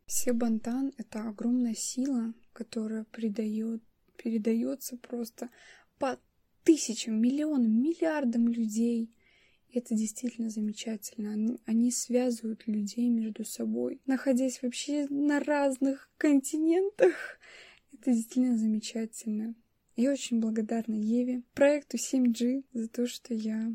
Все 0.07 0.33
бантан— 0.33 0.93
это 0.99 1.29
огромная 1.29 1.75
сила, 1.75 2.35
которая 2.53 3.05
придает, 3.05 3.83
передается 4.17 4.97
просто 4.97 5.51
по 5.99 6.19
тысячам, 6.63 7.21
миллионам, 7.21 7.83
миллиардам 7.83 8.49
людей. 8.49 9.11
Это 9.73 9.95
действительно 9.95 10.51
замечательно. 10.51 11.59
Они 11.67 11.91
связывают 11.91 12.67
людей 12.67 13.09
между 13.09 13.45
собой, 13.45 14.01
находясь 14.07 14.63
вообще 14.63 15.07
на 15.09 15.41
разных 15.41 16.11
континентах. 16.17 17.39
Это 17.93 18.13
действительно 18.13 18.57
замечательно. 18.57 19.55
Я 19.97 20.13
очень 20.13 20.41
благодарна 20.41 20.95
Еве, 20.95 21.43
проекту 21.55 21.97
7G 21.97 22.65
за 22.73 22.89
то, 22.89 23.07
что 23.07 23.33
я 23.33 23.73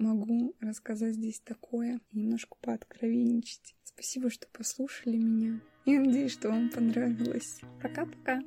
могу 0.00 0.54
рассказать 0.60 1.14
здесь 1.14 1.40
такое 1.40 2.00
немножко 2.12 2.56
пооткровенничать. 2.60 3.76
Спасибо, 3.84 4.30
что 4.30 4.46
послушали 4.48 5.16
меня. 5.16 5.60
Я 5.84 6.00
надеюсь, 6.00 6.32
что 6.32 6.48
вам 6.48 6.70
понравилось. 6.70 7.60
Пока-пока! 7.82 8.40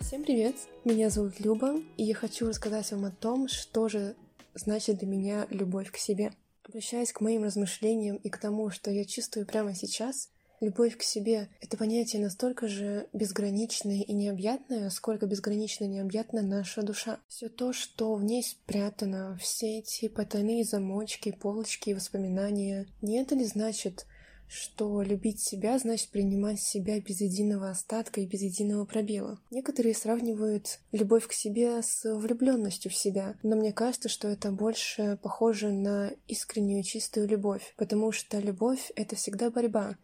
Всем 0.00 0.24
привет! 0.24 0.56
Меня 0.84 1.08
зовут 1.08 1.38
Люба, 1.38 1.80
и 1.96 2.02
я 2.02 2.14
хочу 2.14 2.48
рассказать 2.48 2.90
вам 2.90 3.04
о 3.04 3.10
том, 3.12 3.46
что 3.46 3.88
же 3.88 4.16
значит 4.54 4.98
для 4.98 5.06
меня 5.06 5.46
любовь 5.50 5.90
к 5.92 5.96
себе. 5.96 6.32
Обращаясь 6.70 7.12
к 7.12 7.20
моим 7.20 7.42
размышлениям 7.42 8.14
и 8.18 8.28
к 8.28 8.38
тому, 8.38 8.70
что 8.70 8.92
я 8.92 9.04
чувствую 9.04 9.44
прямо 9.44 9.74
сейчас, 9.74 10.28
любовь 10.60 10.96
к 10.96 11.02
себе— 11.02 11.48
это 11.60 11.76
понятие 11.76 12.22
настолько 12.22 12.68
же 12.68 13.08
безграничное 13.12 14.02
и 14.02 14.12
необъятное, 14.12 14.88
сколько 14.90 15.26
безгранично 15.26 15.86
необъятна 15.86 16.42
наша 16.42 16.82
душа. 16.82 17.18
Все 17.26 17.48
то, 17.48 17.72
что 17.72 18.14
в 18.14 18.22
ней 18.22 18.44
спрятано, 18.44 19.36
все 19.42 19.80
эти 19.80 20.06
потайные 20.06 20.62
замочки, 20.62 21.32
полочки, 21.32 21.90
воспоминания, 21.90 22.86
не 23.02 23.18
это 23.18 23.34
ли 23.34 23.44
значит, 23.46 24.06
что 24.50 25.02
любить 25.02 25.40
себя 25.40 25.78
значит 25.78 26.10
принимать 26.10 26.60
себя 26.60 27.00
без 27.00 27.20
единого 27.20 27.70
остатка 27.70 28.20
и 28.20 28.26
без 28.26 28.42
единого 28.42 28.84
пробела. 28.84 29.38
Некоторые 29.50 29.94
сравнивают 29.94 30.80
любовь 30.90 31.28
к 31.28 31.32
себе 31.32 31.80
с 31.82 32.02
влюбленностью 32.04 32.90
в 32.90 32.96
себя, 32.96 33.36
но 33.42 33.56
мне 33.56 33.72
кажется, 33.72 34.08
что 34.08 34.28
это 34.28 34.50
больше 34.50 35.18
похоже 35.22 35.70
на 35.70 36.10
искреннюю 36.26 36.82
чистую 36.82 37.28
любовь, 37.28 37.74
потому 37.76 38.10
что 38.10 38.40
любовь— 38.40 38.90
это 38.96 39.14
всегда 39.14 39.50
борьба, 39.50 39.96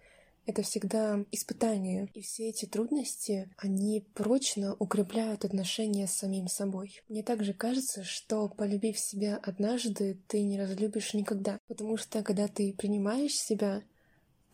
это 0.47 0.63
всегда 0.63 1.25
испытание. 1.33 2.09
И 2.15 2.21
все 2.21 2.49
эти 2.49 2.67
трудности, 2.67 3.51
они 3.57 4.07
прочно 4.15 4.77
укрепляют 4.79 5.45
отношения 5.45 6.07
с 6.07 6.19
самим 6.19 6.47
собой. 6.47 7.03
Мне 7.09 7.25
также 7.25 7.53
кажется, 7.53 8.05
что 8.05 8.49
полюбив 8.49 8.99
себя 8.99 9.41
однажды, 9.43 10.19
ты 10.29 10.43
не 10.43 10.61
разлюбишь 10.61 11.15
никогда. 11.15 11.59
Потому 11.67 11.97
что 11.97 12.23
когда 12.23 12.47
ты 12.47 12.73
принимаешь 12.73 13.33
себя, 13.33 13.83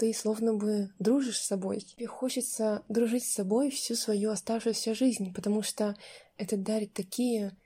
ты 0.03 0.13
словно 0.13 0.53
бы 0.53 0.91
дружишь 0.99 1.39
с 1.39 1.47
собой. 1.47 1.79
Тебе 1.79 2.09
хочется 2.09 2.83
дружить 2.89 3.25
с 3.25 3.35
собой 3.35 3.71
всю 3.71 3.95
свою 3.95 4.33
оставшуюся 4.33 4.97
жизнь, 4.97 5.33
потому 5.33 5.63
что 5.63 5.95
это 6.37 6.57
дарит 6.57 6.93
такие 6.93 7.57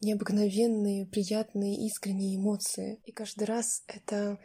необыкновенные, 0.00 1.04
приятные, 1.04 1.86
искренние 1.86 2.36
эмоции. 2.36 3.00
И 3.04 3.12
каждый 3.12 3.44
раз 3.44 3.82
это 3.86 4.38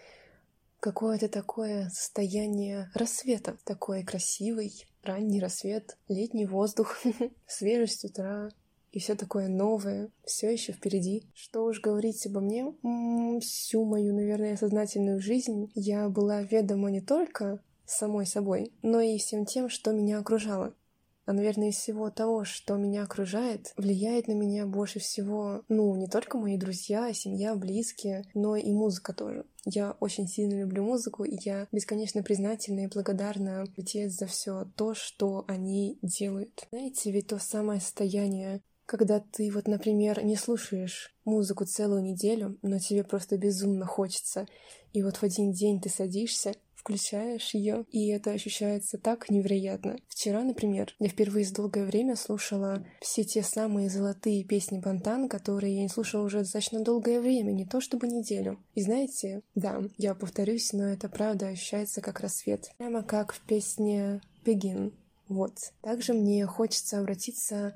какое-то 0.81 1.29
такое 1.29 1.87
состояние 1.91 2.91
рассвета, 2.93 3.57
такой 3.63 4.03
красивый, 4.03 4.73
ранний 5.01 5.39
рассвет, 5.39 5.97
летний 6.09 6.45
воздух, 6.45 6.97
свежесть 7.47 8.03
утра, 8.03 8.49
и 8.91 8.99
все 8.99 9.15
такое 9.15 9.47
новое, 9.47 10.11
все 10.25 10.51
еще 10.51 10.73
впереди. 10.73 11.23
Что 11.33 11.63
уж 11.63 11.79
говорить 11.79 12.25
обо 12.25 12.41
мне, 12.41 12.65
м-м, 13.39 13.41
всю 13.41 13.85
мою, 13.85 14.13
наверное, 14.13 14.57
сознательную 14.57 15.19
жизнь 15.19 15.71
я 15.75 16.09
была 16.09 16.41
ведома 16.41 16.91
не 16.91 17.01
только 17.01 17.61
самой 17.85 18.25
собой, 18.25 18.71
но 18.81 18.99
и 18.99 19.17
всем 19.17 19.45
тем, 19.45 19.69
что 19.69 19.91
меня 19.91 20.19
окружало. 20.19 20.73
А, 21.25 21.33
наверное, 21.33 21.69
из 21.69 21.75
всего 21.75 22.09
того, 22.09 22.43
что 22.43 22.75
меня 22.75 23.03
окружает, 23.03 23.71
влияет 23.77 24.27
на 24.27 24.31
меня 24.31 24.65
больше 24.65 24.97
всего, 24.97 25.61
ну, 25.69 25.95
не 25.95 26.07
только 26.07 26.39
мои 26.39 26.57
друзья, 26.57 27.13
семья, 27.13 27.53
близкие, 27.53 28.25
но 28.33 28.55
и 28.55 28.73
музыка 28.73 29.13
тоже. 29.13 29.45
Я 29.63 29.95
очень 29.99 30.27
сильно 30.27 30.59
люблю 30.59 30.83
музыку, 30.83 31.23
и 31.23 31.37
я 31.45 31.67
бесконечно 31.71 32.23
признательна 32.23 32.79
и 32.79 32.87
благодарна 32.87 33.65
BTS 33.77 34.09
за 34.09 34.25
все 34.25 34.71
то, 34.75 34.95
что 34.95 35.45
они 35.47 35.99
делают. 36.01 36.65
Знаете, 36.71 37.11
ведь 37.11 37.27
то 37.27 37.37
самое 37.37 37.79
состояние 37.79 38.61
когда 38.89 39.19
ты 39.19 39.51
вот, 39.51 39.67
например, 39.67 40.23
не 40.23 40.35
слушаешь 40.35 41.13
музыку 41.23 41.65
целую 41.65 42.01
неделю, 42.01 42.57
но 42.63 42.79
тебе 42.79 43.03
просто 43.03 43.37
безумно 43.37 43.85
хочется, 43.85 44.47
и 44.93 45.03
вот 45.03 45.17
в 45.17 45.23
один 45.23 45.51
день 45.51 45.79
ты 45.79 45.89
садишься, 45.89 46.55
включаешь 46.73 47.53
ее, 47.53 47.85
и 47.91 48.07
это 48.07 48.31
ощущается 48.31 48.97
так 48.97 49.29
невероятно. 49.29 49.97
Вчера, 50.07 50.41
например, 50.41 50.95
я 50.97 51.07
впервые 51.07 51.45
за 51.45 51.53
долгое 51.53 51.85
время 51.85 52.15
слушала 52.15 52.83
все 52.99 53.23
те 53.23 53.43
самые 53.43 53.91
золотые 53.91 54.43
песни 54.43 54.79
Бантан, 54.79 55.29
которые 55.29 55.75
я 55.75 55.83
не 55.83 55.89
слушала 55.89 56.25
уже 56.25 56.39
достаточно 56.39 56.83
долгое 56.83 57.21
время, 57.21 57.51
не 57.51 57.65
то 57.65 57.81
чтобы 57.81 58.07
неделю. 58.07 58.57
И 58.73 58.81
знаете, 58.81 59.43
да, 59.53 59.83
я 59.97 60.15
повторюсь, 60.15 60.73
но 60.73 60.85
это 60.85 61.09
правда 61.09 61.49
ощущается 61.49 62.01
как 62.01 62.21
рассвет. 62.21 62.71
Прямо 62.79 63.03
как 63.03 63.33
в 63.33 63.41
песне 63.41 64.21
«Begin», 64.43 64.93
Вот. 65.27 65.73
Также 65.81 66.13
мне 66.13 66.47
хочется 66.47 66.99
обратиться 66.99 67.75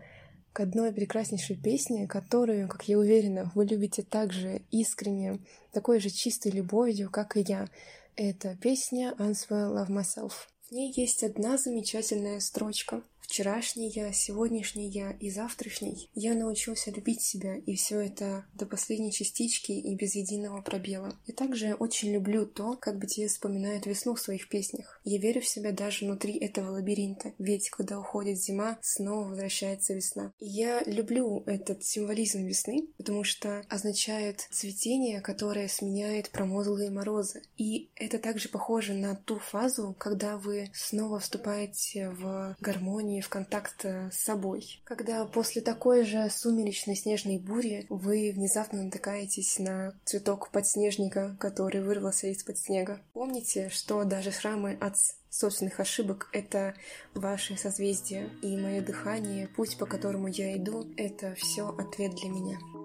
к 0.54 0.60
одной 0.60 0.94
прекраснейшей 0.94 1.56
песне, 1.56 2.08
которую, 2.08 2.68
как 2.68 2.88
я 2.88 3.00
уверена, 3.00 3.52
вы 3.56 3.66
любите 3.66 4.04
так 4.04 4.32
же 4.32 4.62
искренне, 4.70 5.40
такой 5.72 6.00
же 6.00 6.10
чистой 6.10 6.52
любовью, 6.52 7.10
как 7.10 7.36
и 7.36 7.42
я. 7.42 7.68
Это 8.16 8.56
песня 8.56 9.16
Answer 9.18 9.74
Love 9.74 9.90
Myself. 9.90 10.34
В 10.70 10.72
ней 10.72 10.94
есть 10.96 11.24
одна 11.24 11.58
замечательная 11.58 12.40
строчка. 12.40 13.02
Вчерашний 13.34 13.90
я, 13.90 14.14
сегодняшний 14.14 14.90
я 14.90 15.10
и 15.10 15.32
завтрашний 15.32 16.08
я 16.14 16.36
научился 16.36 16.92
любить 16.92 17.24
себя, 17.24 17.56
и 17.56 17.74
все 17.74 18.00
это 18.00 18.46
до 18.54 18.68
последней 18.68 19.12
частички 19.12 19.72
и 19.72 19.96
без 19.96 20.14
единого 20.14 20.62
пробела. 20.62 21.18
И 21.26 21.32
также 21.32 21.74
очень 21.74 22.14
люблю 22.14 22.46
то, 22.46 22.78
как 22.80 23.04
BTS 23.04 23.30
вспоминает 23.30 23.88
весну 23.88 24.14
в 24.14 24.22
своих 24.22 24.50
песнях. 24.50 25.02
Я 25.04 25.18
верю 25.18 25.42
в 25.42 25.48
себя 25.48 25.72
даже 25.72 26.06
внутри 26.06 26.38
этого 26.38 26.74
лабиринта, 26.74 27.34
ведь 27.40 27.72
когда 27.72 28.00
уходит 28.00 28.38
зима, 28.38 28.78
снова 28.84 29.30
возвращается 29.30 29.96
весна. 29.96 30.32
И 30.40 30.46
я 30.46 30.84
люблю 30.84 31.42
этот 31.48 31.84
символизм 31.84 32.46
весны, 32.46 32.86
потому 32.98 33.24
что 33.24 33.66
означает 33.68 34.48
цветение, 34.52 35.22
которое 35.22 35.70
сменяет 35.70 36.30
промозглые 36.30 36.92
морозы. 36.92 37.42
И 37.58 37.90
это 37.96 38.20
также 38.20 38.48
похоже 38.48 38.94
на 38.94 39.16
ту 39.16 39.40
фазу, 39.40 39.96
когда 39.98 40.38
вы 40.38 40.70
снова 40.76 41.18
вступаете 41.18 42.12
в 42.12 42.56
гармонию 42.60 43.23
в 43.24 43.30
контакт 43.30 43.86
э, 43.86 44.10
с 44.12 44.20
собой. 44.20 44.82
Когда 44.84 45.26
после 45.26 45.62
такой 45.62 46.04
же 46.04 46.30
сумеречной 46.30 46.96
снежной 46.96 47.40
бури 47.40 47.86
вы 47.90 48.32
внезапно 48.36 48.84
натыкаетесь 48.84 49.58
на 49.60 49.94
цветок 50.06 50.50
подснежника, 50.52 51.36
который 51.40 51.82
вырвался 51.82 52.28
из-под 52.28 52.58
снега. 52.58 53.02
Помните, 53.14 53.70
что 53.70 54.04
даже 54.04 54.32
шрамы 54.32 54.78
от 54.80 54.96
собственных 55.30 55.80
ошибок— 55.80 56.30
это 56.34 56.76
ваше 57.16 57.58
созвездие, 57.58 58.30
и 58.42 58.56
мое 58.56 58.82
дыхание, 58.82 59.48
путь, 59.48 59.78
по 59.78 59.86
которому 59.86 60.28
я 60.28 60.56
иду— 60.56 60.86
это 60.98 61.34
все 61.36 61.70
ответ 61.70 62.14
для 62.16 62.30
меня. 62.30 62.83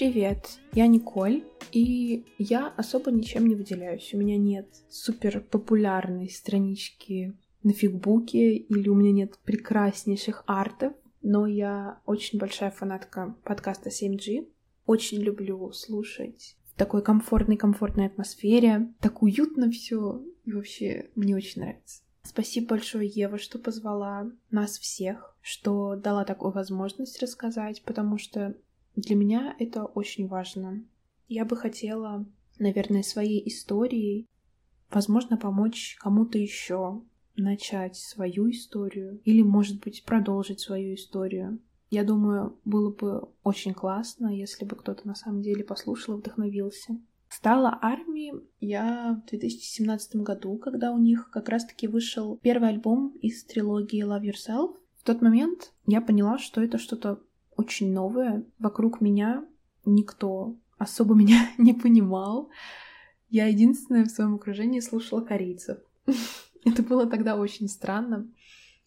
Привет, 0.00 0.58
я 0.72 0.86
Николь, 0.86 1.44
и 1.72 2.24
я 2.38 2.68
особо 2.68 3.10
ничем 3.10 3.46
не 3.46 3.54
выделяюсь. 3.54 4.14
У 4.14 4.16
меня 4.16 4.38
нет 4.38 4.66
супер 4.88 5.42
популярной 5.42 6.30
странички 6.30 7.36
на 7.62 7.74
фигбуке 7.74 8.54
или 8.56 8.88
у 8.88 8.94
меня 8.94 9.12
нет 9.12 9.38
прекраснейших 9.44 10.42
артов, 10.46 10.94
но 11.20 11.46
я 11.46 12.00
очень 12.06 12.38
большая 12.38 12.70
фанатка 12.70 13.36
подкаста 13.44 13.90
7G. 13.90 14.48
Очень 14.86 15.18
люблю 15.18 15.70
слушать 15.72 16.56
в 16.72 16.78
такой 16.78 17.02
комфортной-комфортной 17.02 18.06
атмосфере. 18.06 18.94
Так 19.00 19.22
уютно 19.22 19.70
все, 19.70 20.22
и 20.46 20.52
вообще 20.52 21.10
мне 21.14 21.36
очень 21.36 21.60
нравится. 21.60 22.00
Спасибо 22.22 22.68
большое, 22.68 23.06
Ева, 23.06 23.36
что 23.36 23.58
позвала 23.58 24.30
нас 24.50 24.78
всех, 24.78 25.36
что 25.42 25.94
дала 25.94 26.24
такую 26.24 26.52
возможность 26.52 27.20
рассказать, 27.20 27.82
потому 27.82 28.16
что 28.16 28.56
для 29.00 29.16
меня 29.16 29.54
это 29.58 29.84
очень 29.84 30.26
важно. 30.26 30.84
Я 31.28 31.44
бы 31.44 31.56
хотела, 31.56 32.26
наверное, 32.58 33.02
своей 33.02 33.46
историей, 33.48 34.28
возможно, 34.90 35.36
помочь 35.36 35.96
кому-то 36.00 36.38
еще 36.38 37.02
начать 37.36 37.96
свою 37.96 38.50
историю 38.50 39.20
или, 39.24 39.42
может 39.42 39.80
быть, 39.80 40.04
продолжить 40.04 40.60
свою 40.60 40.94
историю. 40.94 41.60
Я 41.90 42.04
думаю, 42.04 42.58
было 42.64 42.92
бы 42.92 43.28
очень 43.42 43.74
классно, 43.74 44.28
если 44.28 44.64
бы 44.64 44.76
кто-то 44.76 45.06
на 45.06 45.14
самом 45.14 45.42
деле 45.42 45.64
послушал 45.64 46.14
и 46.14 46.20
вдохновился. 46.20 47.00
Стала 47.28 47.78
армией 47.80 48.32
я 48.60 49.22
в 49.24 49.30
2017 49.30 50.16
году, 50.16 50.56
когда 50.58 50.92
у 50.92 50.98
них 50.98 51.30
как 51.30 51.48
раз-таки 51.48 51.86
вышел 51.86 52.38
первый 52.42 52.70
альбом 52.70 53.16
из 53.22 53.44
трилогии 53.44 54.04
Love 54.04 54.32
Yourself. 54.32 54.76
В 54.98 55.04
тот 55.04 55.22
момент 55.22 55.72
я 55.86 56.00
поняла, 56.00 56.38
что 56.38 56.60
это 56.60 56.78
что-то 56.78 57.20
очень 57.60 57.92
новое. 57.92 58.44
Вокруг 58.58 59.00
меня 59.00 59.44
никто 59.84 60.56
особо 60.78 61.14
меня 61.20 61.50
не 61.58 61.74
понимал. 61.74 62.50
Я 63.28 63.46
единственная 63.46 64.04
в 64.04 64.10
своем 64.10 64.34
окружении 64.34 64.80
слушала 64.80 65.20
корейцев. 65.20 65.78
Это 66.64 66.82
было 66.82 67.06
тогда 67.06 67.36
очень 67.36 67.68
странно. 67.68 68.28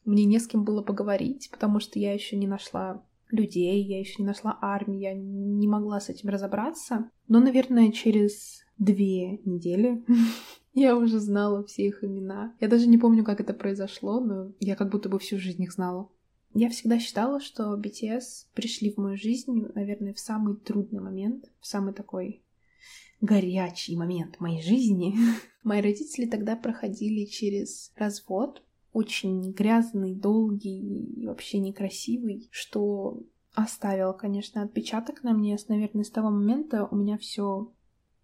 Мне 0.05 0.25
не 0.25 0.39
с 0.39 0.47
кем 0.47 0.65
было 0.65 0.81
поговорить, 0.81 1.49
потому 1.49 1.79
что 1.79 1.97
я 1.97 2.13
еще 2.13 2.36
не 2.36 2.47
нашла 2.47 3.03
людей, 3.31 3.81
я 3.83 3.99
еще 3.99 4.15
не 4.19 4.25
нашла 4.25 4.57
армии, 4.62 4.99
я 4.99 5.13
не 5.13 5.67
могла 5.67 5.99
с 5.99 6.09
этим 6.09 6.29
разобраться. 6.29 7.09
Но, 7.27 7.39
наверное, 7.39 7.91
через 7.91 8.63
две 8.77 9.38
недели 9.45 10.03
я 10.73 10.97
уже 10.97 11.19
знала 11.19 11.63
все 11.63 11.88
их 11.88 12.03
имена. 12.03 12.53
Я 12.59 12.67
даже 12.67 12.88
не 12.88 12.97
помню, 12.97 13.23
как 13.23 13.39
это 13.39 13.53
произошло, 13.53 14.19
но 14.19 14.51
я 14.59 14.75
как 14.75 14.91
будто 14.91 15.09
бы 15.09 15.19
всю 15.19 15.38
жизнь 15.38 15.63
их 15.63 15.71
знала. 15.71 16.09
Я 16.53 16.69
всегда 16.69 16.99
считала, 16.99 17.39
что 17.39 17.75
BTS 17.75 18.47
пришли 18.53 18.91
в 18.91 18.97
мою 18.97 19.17
жизнь, 19.17 19.65
наверное, 19.73 20.13
в 20.13 20.19
самый 20.19 20.55
трудный 20.55 20.99
момент, 20.99 21.51
в 21.59 21.65
самый 21.65 21.93
такой 21.93 22.43
горячий 23.21 23.95
момент 23.95 24.39
моей 24.39 24.61
жизни. 24.61 25.15
Мои 25.63 25.81
родители 25.81 26.25
тогда 26.25 26.55
проходили 26.55 27.25
через 27.25 27.91
развод, 27.95 28.61
очень 28.91 29.51
грязный, 29.53 30.13
долгий 30.13 31.05
и 31.15 31.25
вообще 31.25 31.59
некрасивый, 31.59 32.49
что 32.51 33.23
оставил, 33.53 34.13
конечно, 34.13 34.61
отпечаток 34.61 35.23
на 35.23 35.33
мне. 35.33 35.57
Наверное, 35.67 36.03
с 36.03 36.09
того 36.09 36.29
момента 36.29 36.85
у 36.85 36.95
меня 36.95 37.17
все 37.17 37.71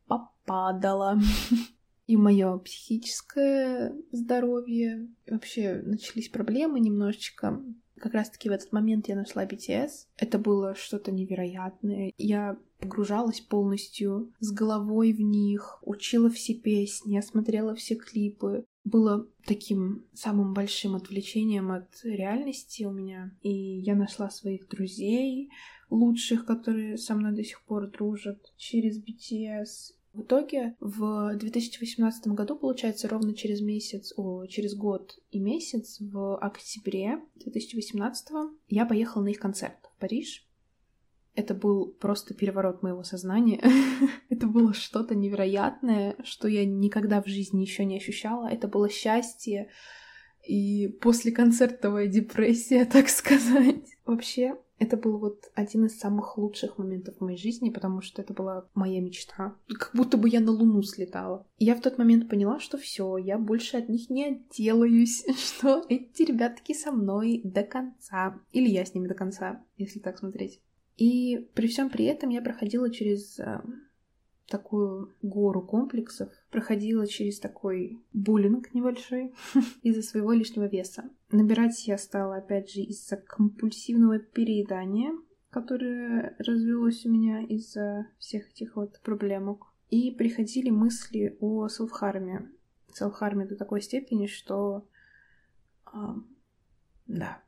попадало. 0.08 1.20
И 2.08 2.18
мое 2.18 2.58
психическое 2.58 3.96
здоровье. 4.12 5.08
Вообще 5.30 5.80
начались 5.86 6.28
проблемы 6.28 6.80
немножечко. 6.80 7.64
Как 8.00 8.14
раз-таки 8.14 8.50
в 8.50 8.52
этот 8.52 8.72
момент 8.72 9.08
я 9.08 9.16
нашла 9.16 9.46
BTS. 9.46 10.08
Это 10.18 10.40
было 10.40 10.76
что-то 10.76 11.12
невероятное. 11.12 12.14
Я 12.18 12.58
погружалась 12.80 13.42
полностью 13.42 14.32
с 14.40 14.52
головой 14.52 15.12
в 15.12 15.20
них, 15.20 15.80
учила 15.82 16.30
все 16.30 16.54
песни, 16.54 17.16
я 17.16 17.22
смотрела 17.22 17.76
все 17.76 17.96
клипы. 17.96 18.66
Было 18.86 19.28
таким 19.46 20.06
самым 20.14 20.54
большим 20.54 20.96
отвлечением 20.96 21.72
от 21.72 21.90
реальности 22.04 22.84
у 22.86 22.92
меня. 22.92 23.36
И 23.42 23.52
я 23.52 23.96
нашла 23.96 24.30
своих 24.30 24.68
друзей, 24.70 25.50
лучших, 25.90 26.46
которые 26.46 26.98
со 26.98 27.16
мной 27.16 27.34
до 27.34 27.44
сих 27.44 27.62
пор 27.64 27.92
дружат 27.92 28.40
через 28.58 28.98
BTS. 28.98 29.96
В 30.14 30.24
итоге 30.24 30.76
в 30.80 31.36
2018 31.36 32.28
году, 32.30 32.56
получается, 32.56 33.08
ровно 33.08 33.36
через 33.36 33.62
месяц, 33.62 34.12
о, 34.18 34.46
через 34.48 34.76
год 34.76 35.20
и 35.30 35.40
месяц, 35.40 35.98
в 36.00 36.38
октябре 36.38 37.20
2018 37.36 38.28
я 38.70 38.86
поехала 38.86 39.24
на 39.24 39.30
их 39.30 39.40
концерт 39.40 39.78
в 39.96 40.00
Париж. 40.00 40.48
Это 41.36 41.54
был 41.54 41.92
просто 41.92 42.34
переворот 42.34 42.82
моего 42.82 43.04
сознания. 43.04 43.62
Это 44.30 44.48
было 44.48 44.74
что-то 44.74 45.16
невероятное, 45.16 46.16
что 46.24 46.48
я 46.48 46.66
никогда 46.66 47.22
в 47.22 47.28
жизни 47.28 47.62
еще 47.62 47.86
не 47.86 47.98
ощущала. 47.98 48.48
Это 48.48 48.68
было 48.68 48.90
счастье 48.90 49.70
и 50.46 50.88
послеконцертовая 51.02 52.08
депрессия, 52.08 52.86
так 52.92 53.10
сказать. 53.10 53.96
Вообще, 54.06 54.58
это 54.80 54.98
был 54.98 55.18
вот 55.18 55.52
один 55.56 55.86
из 55.86 56.00
самых 56.00 56.38
лучших 56.38 56.78
моментов 56.78 57.18
в 57.18 57.22
моей 57.22 57.38
жизни, 57.38 57.70
потому 57.70 58.02
что 58.02 58.22
это 58.22 58.34
была 58.34 58.68
моя 58.74 59.02
мечта. 59.02 59.56
Как 59.68 59.92
будто 59.94 60.18
бы 60.18 60.30
я 60.30 60.40
на 60.40 60.52
Луну 60.52 60.82
слетала. 60.82 61.46
И 61.58 61.66
я 61.66 61.76
в 61.76 61.82
тот 61.82 61.98
момент 61.98 62.30
поняла, 62.30 62.60
что 62.60 62.78
все, 62.78 63.18
я 63.18 63.38
больше 63.38 63.78
от 63.78 63.90
них 63.90 64.10
не 64.10 64.26
отделаюсь, 64.26 65.26
что 65.38 65.86
эти 65.90 66.24
ребятки 66.24 66.74
со 66.74 66.92
мной 66.92 67.42
до 67.44 67.64
конца. 67.64 68.40
Или 68.52 68.70
я 68.70 68.86
с 68.86 68.94
ними 68.94 69.08
до 69.08 69.14
конца, 69.14 69.64
если 69.78 70.00
так 70.00 70.18
смотреть. 70.18 70.62
И 70.98 71.48
при 71.54 71.68
всем 71.68 71.90
при 71.90 72.06
этом 72.06 72.30
я 72.30 72.42
проходила 72.42 72.92
через 72.92 73.40
э, 73.40 73.62
такую 74.50 75.14
гору 75.22 75.62
комплексов, 75.62 76.32
проходила 76.50 77.08
через 77.08 77.40
такой 77.40 78.00
буллинг 78.14 78.74
небольшой 78.74 79.34
из-за 79.84 80.02
своего 80.02 80.34
лишнего 80.34 80.66
веса. 80.66 81.10
Набирать 81.32 81.88
я 81.88 81.98
стала, 81.98 82.38
опять 82.38 82.72
же, 82.72 82.82
из-за 82.82 83.18
компульсивного 83.18 84.20
переедания, 84.20 85.14
которое 85.50 86.36
развелось 86.40 87.06
у 87.06 87.12
меня 87.12 87.42
из-за 87.42 88.08
всех 88.18 88.50
этих 88.50 88.76
вот 88.76 89.00
проблемок. 89.02 89.68
И 89.90 90.12
приходили 90.12 90.70
мысли 90.70 91.36
о 91.40 91.68
селфхарме. 91.68 92.52
Селфхарме 92.94 93.46
до 93.46 93.56
такой 93.56 93.82
степени, 93.82 94.28
что... 94.28 94.88
Э, 95.92 96.16
да, 97.08 97.42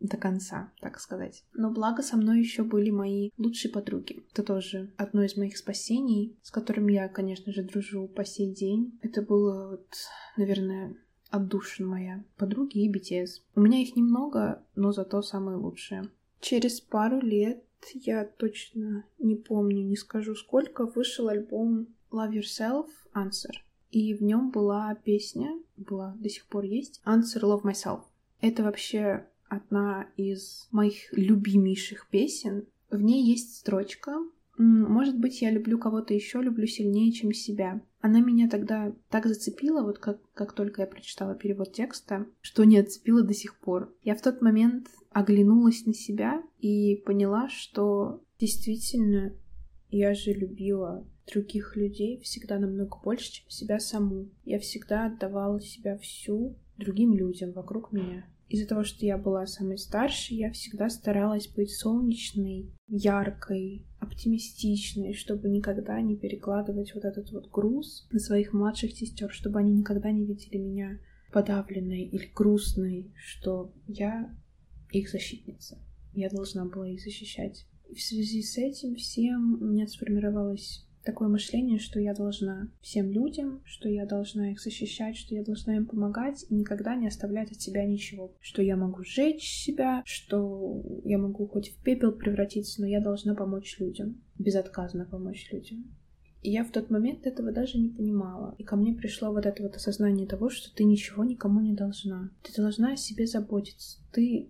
до 0.00 0.16
конца, 0.16 0.72
так 0.80 1.00
сказать. 1.00 1.44
Но 1.54 1.70
благо 1.70 2.02
со 2.02 2.16
мной 2.16 2.40
еще 2.40 2.62
были 2.62 2.90
мои 2.90 3.30
лучшие 3.36 3.72
подруги. 3.72 4.22
Это 4.32 4.42
тоже 4.42 4.92
одно 4.96 5.22
из 5.22 5.36
моих 5.36 5.56
спасений, 5.56 6.36
с 6.42 6.50
которым 6.50 6.88
я, 6.88 7.08
конечно 7.08 7.52
же, 7.52 7.62
дружу 7.62 8.08
по 8.08 8.24
сей 8.24 8.52
день. 8.52 8.98
Это 9.02 9.22
было, 9.22 9.70
вот, 9.70 9.88
наверное, 10.36 10.96
отдушина 11.30 11.88
моя. 11.88 12.24
Подруги 12.36 12.84
и 12.84 12.92
BTS. 12.92 13.42
У 13.54 13.60
меня 13.60 13.80
их 13.80 13.96
немного, 13.96 14.64
но 14.74 14.92
зато 14.92 15.22
самые 15.22 15.56
лучшие. 15.56 16.10
Через 16.40 16.80
пару 16.80 17.20
лет 17.20 17.64
я 17.94 18.24
точно 18.24 19.04
не 19.18 19.36
помню, 19.36 19.84
не 19.84 19.96
скажу 19.96 20.34
сколько, 20.34 20.86
вышел 20.86 21.28
альбом 21.28 21.88
Love 22.10 22.40
Yourself 22.40 22.86
Answer. 23.14 23.54
И 23.90 24.14
в 24.14 24.22
нем 24.22 24.50
была 24.50 24.94
песня, 24.94 25.58
была, 25.76 26.14
до 26.18 26.28
сих 26.28 26.46
пор 26.46 26.64
есть, 26.64 27.00
Answer 27.04 27.42
Love 27.42 27.62
Myself. 27.62 28.02
Это 28.40 28.62
вообще 28.62 29.26
одна 29.48 30.08
из 30.16 30.68
моих 30.70 31.12
любимейших 31.12 32.08
песен. 32.08 32.66
В 32.90 33.00
ней 33.02 33.24
есть 33.24 33.56
строчка 33.56 34.18
может 34.58 35.16
быть, 35.16 35.40
я 35.40 35.52
люблю 35.52 35.78
кого-то 35.78 36.12
еще, 36.12 36.42
люблю 36.42 36.66
сильнее, 36.66 37.12
чем 37.12 37.32
себя. 37.32 37.80
Она 38.00 38.20
меня 38.20 38.48
тогда 38.48 38.92
так 39.08 39.26
зацепила, 39.26 39.82
вот 39.82 39.98
как, 40.00 40.20
как 40.32 40.52
только 40.52 40.82
я 40.82 40.88
прочитала 40.88 41.36
перевод 41.36 41.72
текста, 41.72 42.26
что 42.40 42.64
не 42.64 42.78
отцепила 42.78 43.22
до 43.22 43.34
сих 43.34 43.56
пор. 43.60 43.94
Я 44.02 44.16
в 44.16 44.22
тот 44.22 44.42
момент 44.42 44.88
оглянулась 45.10 45.86
на 45.86 45.94
себя 45.94 46.42
и 46.58 46.96
поняла, 47.06 47.48
что 47.48 48.24
действительно 48.40 49.32
я 49.90 50.12
же 50.14 50.32
любила 50.32 51.06
других 51.32 51.76
людей 51.76 52.20
всегда 52.20 52.58
намного 52.58 52.98
больше, 53.02 53.32
чем 53.32 53.48
себя 53.50 53.78
саму. 53.78 54.28
Я 54.44 54.58
всегда 54.58 55.06
отдавала 55.06 55.60
себя 55.60 55.96
всю 55.98 56.56
другим 56.76 57.14
людям 57.14 57.52
вокруг 57.52 57.92
меня. 57.92 58.26
Из-за 58.48 58.66
того, 58.66 58.82
что 58.82 59.04
я 59.04 59.18
была 59.18 59.46
самой 59.46 59.76
старшей, 59.76 60.38
я 60.38 60.50
всегда 60.52 60.88
старалась 60.88 61.48
быть 61.48 61.70
солнечной, 61.70 62.72
яркой, 62.86 63.84
оптимистичной, 64.00 65.12
чтобы 65.12 65.50
никогда 65.50 66.00
не 66.00 66.16
перекладывать 66.16 66.94
вот 66.94 67.04
этот 67.04 67.30
вот 67.30 67.50
груз 67.50 68.08
на 68.10 68.18
своих 68.18 68.54
младших 68.54 68.92
сестер, 68.92 69.30
чтобы 69.30 69.58
они 69.58 69.72
никогда 69.72 70.10
не 70.10 70.24
видели 70.24 70.56
меня 70.56 70.98
подавленной 71.30 72.04
или 72.04 72.30
грустной, 72.34 73.12
что 73.16 73.74
я 73.86 74.34
их 74.92 75.10
защитница. 75.10 75.78
Я 76.14 76.30
должна 76.30 76.64
была 76.64 76.88
их 76.88 77.02
защищать. 77.02 77.66
И 77.90 77.94
в 77.94 78.02
связи 78.02 78.42
с 78.42 78.56
этим 78.56 78.96
всем 78.96 79.60
у 79.60 79.66
меня 79.66 79.86
сформировалась 79.86 80.87
такое 81.04 81.28
мышление, 81.28 81.78
что 81.78 82.00
я 82.00 82.14
должна 82.14 82.68
всем 82.80 83.10
людям, 83.10 83.62
что 83.64 83.88
я 83.88 84.06
должна 84.06 84.52
их 84.52 84.60
защищать, 84.60 85.16
что 85.16 85.34
я 85.34 85.44
должна 85.44 85.76
им 85.76 85.86
помогать 85.86 86.44
и 86.48 86.54
никогда 86.54 86.94
не 86.94 87.08
оставлять 87.08 87.52
от 87.52 87.60
себя 87.60 87.84
ничего. 87.84 88.32
Что 88.40 88.62
я 88.62 88.76
могу 88.76 89.02
сжечь 89.04 89.64
себя, 89.64 90.02
что 90.04 90.82
я 91.04 91.18
могу 91.18 91.46
хоть 91.46 91.70
в 91.70 91.82
пепел 91.82 92.12
превратиться, 92.12 92.80
но 92.80 92.86
я 92.86 93.00
должна 93.00 93.34
помочь 93.34 93.78
людям. 93.78 94.20
Безотказно 94.38 95.04
помочь 95.04 95.50
людям. 95.52 95.84
И 96.42 96.50
я 96.50 96.64
в 96.64 96.70
тот 96.70 96.88
момент 96.90 97.26
этого 97.26 97.50
даже 97.50 97.78
не 97.78 97.88
понимала. 97.88 98.54
И 98.58 98.64
ко 98.64 98.76
мне 98.76 98.92
пришло 98.92 99.32
вот 99.32 99.44
это 99.44 99.62
вот 99.62 99.74
осознание 99.74 100.26
того, 100.26 100.50
что 100.50 100.72
ты 100.74 100.84
ничего 100.84 101.24
никому 101.24 101.60
не 101.60 101.74
должна. 101.74 102.30
Ты 102.42 102.62
должна 102.62 102.92
о 102.92 102.96
себе 102.96 103.26
заботиться. 103.26 103.98
Ты 104.12 104.48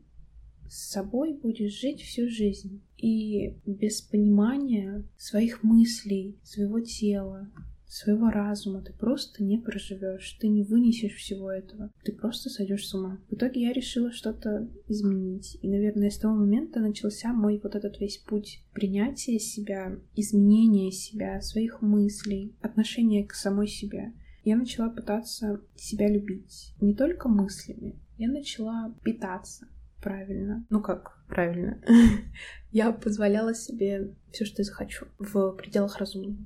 с 0.70 0.90
собой 0.90 1.34
будешь 1.34 1.80
жить 1.80 2.02
всю 2.02 2.28
жизнь. 2.28 2.80
И 2.96 3.56
без 3.64 4.02
понимания 4.02 5.04
своих 5.16 5.62
мыслей, 5.62 6.36
своего 6.42 6.80
тела, 6.80 7.48
своего 7.88 8.28
разума 8.28 8.82
ты 8.82 8.92
просто 8.92 9.42
не 9.42 9.58
проживешь, 9.58 10.36
ты 10.40 10.48
не 10.48 10.62
вынесешь 10.62 11.14
всего 11.14 11.50
этого, 11.50 11.90
ты 12.04 12.12
просто 12.12 12.50
сойдешь 12.50 12.86
с 12.86 12.94
ума. 12.94 13.18
В 13.30 13.34
итоге 13.34 13.62
я 13.62 13.72
решила 13.72 14.12
что-то 14.12 14.68
изменить. 14.88 15.58
И, 15.62 15.68
наверное, 15.68 16.10
с 16.10 16.18
того 16.18 16.34
момента 16.34 16.80
начался 16.80 17.32
мой 17.32 17.58
вот 17.62 17.74
этот 17.74 17.98
весь 17.98 18.18
путь 18.18 18.62
принятия 18.72 19.38
себя, 19.38 19.98
изменения 20.14 20.92
себя, 20.92 21.40
своих 21.40 21.80
мыслей, 21.80 22.54
отношения 22.60 23.24
к 23.24 23.34
самой 23.34 23.68
себе. 23.68 24.12
Я 24.44 24.56
начала 24.56 24.88
пытаться 24.88 25.60
себя 25.76 26.08
любить 26.08 26.74
не 26.80 26.94
только 26.94 27.28
мыслями, 27.28 27.98
я 28.18 28.28
начала 28.28 28.94
питаться 29.04 29.66
правильно. 30.00 30.66
Ну 30.70 30.80
как 30.80 31.18
правильно? 31.28 31.80
я 32.70 32.92
позволяла 32.92 33.54
себе 33.54 34.14
все, 34.32 34.44
что 34.44 34.62
я 34.62 34.64
захочу, 34.64 35.06
в 35.18 35.52
пределах 35.52 35.98
разумного. 35.98 36.36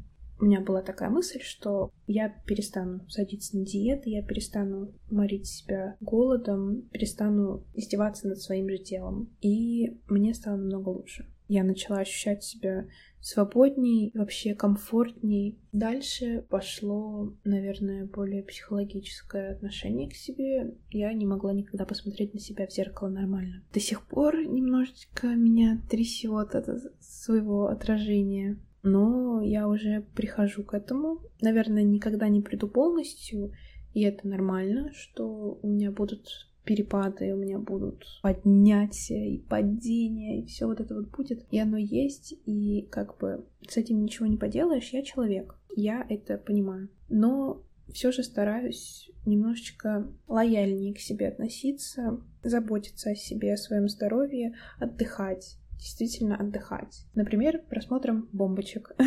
У 0.43 0.45
меня 0.45 0.61
была 0.61 0.83
такая 0.83 1.09
мысль, 1.09 1.41
что 1.41 1.93
я 2.09 2.29
перестану 2.29 3.09
садиться 3.09 3.57
на 3.57 3.65
диеты, 3.65 4.11
я 4.11 4.25
перестану 4.25 4.93
морить 5.09 5.47
себя 5.47 5.97
голодом, 6.01 6.83
перестану 6.91 7.65
издеваться 7.75 8.27
над 8.27 8.41
своим 8.41 8.69
же 8.69 8.79
телом. 8.79 9.31
И 9.41 10.01
мне 10.09 10.35
стало 10.35 10.57
намного 10.57 10.89
лучше. 10.89 11.33
Я 11.53 11.65
начала 11.65 11.99
ощущать 11.99 12.43
себя 12.43 12.87
свободней, 13.21 14.11
вообще 14.15 14.55
комфортней. 14.55 15.59
Дальше 15.71 16.47
пошло, 16.49 17.37
наверное, 17.45 18.07
более 18.07 18.43
психологическое 18.43 19.53
отношение 19.53 20.09
к 20.09 20.15
себе. 20.15 20.75
Я 20.89 21.13
не 21.13 21.27
могла 21.27 21.53
никогда 21.53 21.85
посмотреть 21.85 22.33
на 22.33 22.41
себя 22.41 22.67
в 22.67 22.73
зеркало 22.73 23.11
нормально. 23.11 23.63
До 23.71 23.81
сих 23.81 24.07
пор 24.07 24.47
немножечко 24.47 25.27
меня 25.27 25.79
трясет 25.91 26.55
от 26.55 26.69
своего 27.01 27.67
отражения. 27.67 28.59
Но 28.83 29.43
я 29.43 29.69
уже 29.69 30.07
прихожу 30.17 30.65
к 30.65 30.73
этому. 30.73 31.21
Наверное, 31.43 31.83
никогда 31.83 32.31
не 32.31 32.41
приду 32.41 32.67
полностью, 32.67 33.53
и 33.93 34.01
это 34.05 34.27
нормально, 34.27 34.91
что 34.95 35.59
у 35.61 35.69
меня 35.69 35.91
будут 35.91 36.49
перепады, 36.65 37.33
у 37.33 37.37
меня 37.37 37.59
будут 37.59 38.05
поднятия 38.23 39.31
и 39.31 39.39
падения, 39.39 40.41
и 40.41 40.47
все 40.47 40.67
вот 40.67 40.81
это 40.81 40.95
вот 40.95 41.11
будет. 41.11 41.47
И 41.51 41.59
оно 41.59 41.77
есть, 41.77 42.35
и 42.47 42.89
как 42.91 43.19
бы 43.19 43.47
с 43.69 43.77
этим 43.77 44.03
ничего 44.03 44.27
не 44.27 44.37
поделаешь, 44.37 44.91
я 44.91 45.03
человек. 45.03 45.55
Я 45.75 46.07
это 46.09 46.39
понимаю. 46.39 46.89
Но 47.09 47.65
все 47.93 48.13
же 48.13 48.23
стараюсь 48.23 49.11
немножечко 49.27 50.11
лояльнее 50.29 50.95
к 50.95 50.99
себе 50.99 51.29
относиться, 51.29 52.21
заботиться 52.43 53.11
о 53.11 53.15
себе, 53.15 53.55
о 53.55 53.59
своем 53.59 53.89
здоровье, 53.89 54.55
отдыхать, 54.79 55.59
действительно 55.77 56.37
отдыхать. 56.37 57.07
Например, 57.15 57.61
просмотром 57.69 58.29
бомбочек. 58.33 58.95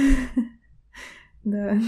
Да, 1.43 1.79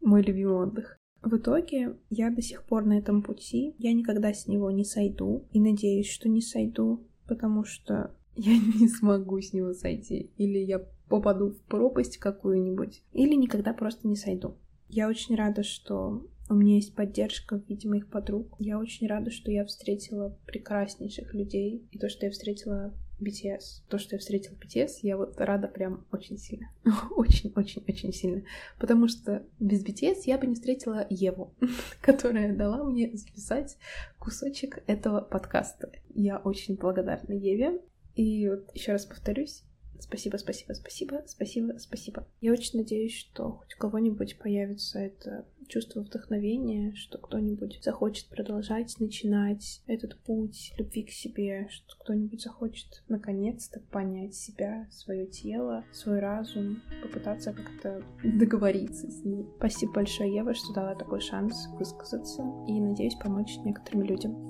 мой 0.00 0.22
любимый 0.22 0.54
отдых. 0.54 0.99
В 1.22 1.36
итоге 1.36 1.96
я 2.08 2.30
до 2.30 2.40
сих 2.40 2.64
пор 2.64 2.86
на 2.86 2.98
этом 2.98 3.22
пути, 3.22 3.74
я 3.78 3.92
никогда 3.92 4.32
с 4.32 4.46
него 4.46 4.70
не 4.70 4.84
сойду, 4.84 5.44
и 5.52 5.60
надеюсь, 5.60 6.08
что 6.08 6.28
не 6.28 6.40
сойду, 6.40 7.06
потому 7.26 7.64
что 7.64 8.14
я 8.36 8.56
не 8.56 8.88
смогу 8.88 9.40
с 9.40 9.52
него 9.52 9.74
сойти, 9.74 10.30
или 10.38 10.58
я 10.58 10.80
попаду 11.08 11.50
в 11.50 11.60
пропасть 11.62 12.18
какую-нибудь, 12.18 13.02
или 13.12 13.34
никогда 13.34 13.72
просто 13.72 14.08
не 14.08 14.16
сойду. 14.16 14.56
Я 14.88 15.08
очень 15.08 15.34
рада, 15.34 15.62
что 15.62 16.26
у 16.48 16.54
меня 16.54 16.76
есть 16.76 16.94
поддержка 16.94 17.58
в 17.60 17.68
виде 17.68 17.88
моих 17.88 18.08
подруг. 18.08 18.56
Я 18.58 18.78
очень 18.78 19.06
рада, 19.06 19.30
что 19.30 19.52
я 19.52 19.64
встретила 19.64 20.36
прекраснейших 20.46 21.32
людей, 21.32 21.86
и 21.92 21.98
то, 21.98 22.08
что 22.08 22.26
я 22.26 22.32
встретила 22.32 22.92
BTS. 23.20 23.82
То, 23.88 23.98
что 23.98 24.16
я 24.16 24.18
встретила 24.18 24.54
BTS, 24.54 25.00
я 25.02 25.16
вот 25.16 25.38
рада 25.38 25.68
прям 25.68 26.06
очень 26.12 26.38
сильно. 26.38 26.70
Очень-очень-очень 27.10 28.12
сильно. 28.12 28.42
Потому 28.78 29.08
что 29.08 29.44
без 29.58 29.84
BTS 29.84 30.22
я 30.26 30.38
бы 30.38 30.46
не 30.46 30.54
встретила 30.54 31.06
Еву, 31.08 31.54
которая 32.00 32.54
дала 32.54 32.84
мне 32.84 33.10
записать 33.16 33.76
кусочек 34.18 34.82
этого 34.86 35.20
подкаста. 35.20 35.92
Я 36.14 36.38
очень 36.38 36.76
благодарна 36.76 37.32
Еве. 37.32 37.80
И 38.16 38.48
вот 38.48 38.74
еще 38.74 38.92
раз 38.92 39.06
повторюсь, 39.06 39.62
Спасибо, 40.00 40.36
спасибо, 40.36 40.72
спасибо, 40.72 41.22
спасибо, 41.26 41.78
спасибо. 41.78 42.26
Я 42.40 42.52
очень 42.52 42.78
надеюсь, 42.78 43.14
что 43.14 43.52
хоть 43.52 43.74
у 43.74 43.78
кого-нибудь 43.78 44.38
появится 44.38 44.98
это 44.98 45.46
чувство 45.68 46.00
вдохновения, 46.00 46.94
что 46.94 47.18
кто-нибудь 47.18 47.80
захочет 47.82 48.26
продолжать 48.28 48.98
начинать 48.98 49.82
этот 49.86 50.18
путь 50.18 50.72
любви 50.76 51.04
к 51.04 51.10
себе, 51.10 51.68
что 51.70 51.96
кто-нибудь 51.98 52.42
захочет 52.42 53.02
наконец-то 53.08 53.80
понять 53.80 54.34
себя, 54.34 54.88
свое 54.90 55.26
тело, 55.26 55.84
свой 55.92 56.18
разум, 56.18 56.82
попытаться 57.02 57.52
как-то 57.52 58.02
договориться 58.24 59.08
с 59.10 59.24
ним. 59.24 59.48
Спасибо 59.58 59.92
большое, 59.92 60.34
Ева, 60.34 60.54
что 60.54 60.72
дала 60.72 60.94
такой 60.94 61.20
шанс 61.20 61.68
высказаться 61.78 62.42
и 62.66 62.80
надеюсь 62.80 63.14
помочь 63.14 63.56
некоторым 63.64 64.02
людям. 64.02 64.49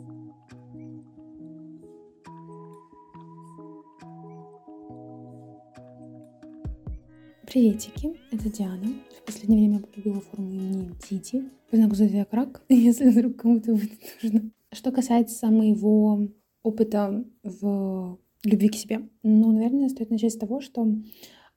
Приветики, 7.51 8.17
это 8.31 8.49
Диана. 8.49 8.87
В 9.23 9.27
последнее 9.27 9.59
время 9.59 9.83
полюбила 9.83 10.21
форму 10.21 10.53
имени 10.53 10.93
Тити. 11.03 11.51
По 11.69 11.77
знаку 11.77 11.97
зодиак 11.97 12.33
рак, 12.33 12.63
если 12.69 13.11
вдруг 13.11 13.39
кому-то 13.39 13.73
будет 13.73 13.99
нужно. 14.23 14.53
Что 14.71 14.93
касается 14.93 15.49
моего 15.49 16.29
опыта 16.63 17.25
в 17.43 18.21
любви 18.45 18.69
к 18.69 18.77
себе, 18.77 19.09
ну, 19.25 19.51
наверное, 19.51 19.89
стоит 19.89 20.11
начать 20.11 20.33
с 20.33 20.37
того, 20.37 20.61
что 20.61 20.87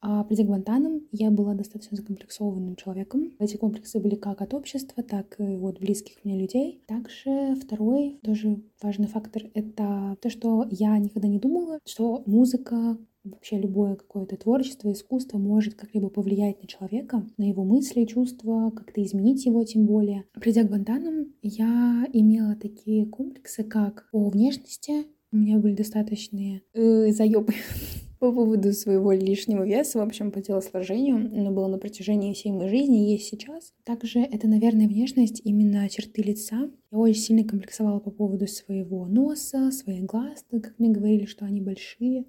а 0.02 0.24
придя 0.24 0.44
к 0.44 0.48
Бантанам, 0.48 1.04
я 1.12 1.30
была 1.30 1.54
достаточно 1.54 1.96
закомплексованным 1.96 2.76
человеком. 2.76 3.32
Эти 3.38 3.58
комплексы 3.58 4.00
были 4.00 4.16
как 4.16 4.42
от 4.42 4.56
общества, 4.56 5.04
так 5.04 5.40
и 5.40 5.44
от 5.44 5.80
близких 5.80 6.26
мне 6.26 6.40
людей. 6.40 6.84
Также 6.88 7.56
второй, 7.56 8.20
тоже 8.24 8.64
важный 8.82 9.08
фактор, 9.08 9.44
это 9.54 10.18
то, 10.20 10.30
что 10.32 10.66
я 10.72 10.98
никогда 10.98 11.28
не 11.28 11.40
думала, 11.40 11.78
что 11.86 12.24
музыка, 12.26 12.98
вообще 13.24 13.58
любое 13.58 13.96
какое-то 13.96 14.38
творчество, 14.38 14.92
искусство 14.92 15.38
может 15.38 15.76
как-либо 15.76 16.10
повлиять 16.10 16.62
на 16.62 16.68
человека, 16.68 17.26
на 17.38 17.44
его 17.44 17.64
мысли, 17.64 18.06
чувства, 18.06 18.72
как-то 18.72 19.04
изменить 19.04 19.46
его 19.46 19.64
тем 19.64 19.86
более. 19.86 20.26
Придя 20.34 20.64
к 20.64 20.70
Бантанам, 20.70 21.34
я 21.42 22.08
имела 22.14 22.56
такие 22.56 23.06
комплексы, 23.06 23.64
как 23.64 24.08
по 24.12 24.30
внешности, 24.30 25.06
у 25.32 25.38
меня 25.38 25.58
были 25.58 25.74
достаточные 25.74 26.62
э, 26.74 27.12
заебы 27.12 27.54
по 28.20 28.32
поводу 28.32 28.72
своего 28.72 29.12
лишнего 29.12 29.66
веса, 29.66 30.00
в 30.00 30.02
общем, 30.02 30.32
по 30.32 30.42
телосложению, 30.42 31.18
но 31.18 31.52
было 31.52 31.68
на 31.68 31.78
протяжении 31.78 32.34
всей 32.34 32.52
моей 32.52 32.70
жизни 32.70 33.12
есть 33.12 33.28
сейчас. 33.28 33.74
Также 33.84 34.20
это, 34.20 34.48
наверное, 34.48 34.88
внешность, 34.88 35.42
именно 35.44 35.90
черты 35.90 36.22
лица. 36.22 36.70
Я 36.94 37.00
очень 37.00 37.22
сильно 37.22 37.44
комплексовала 37.44 37.98
по 37.98 38.12
поводу 38.12 38.46
своего 38.46 39.08
носа, 39.08 39.72
своих 39.72 40.06
глаз, 40.06 40.46
так 40.48 40.62
как 40.62 40.78
мне 40.78 40.92
говорили, 40.92 41.26
что 41.26 41.44
они 41.44 41.60
большие. 41.60 42.26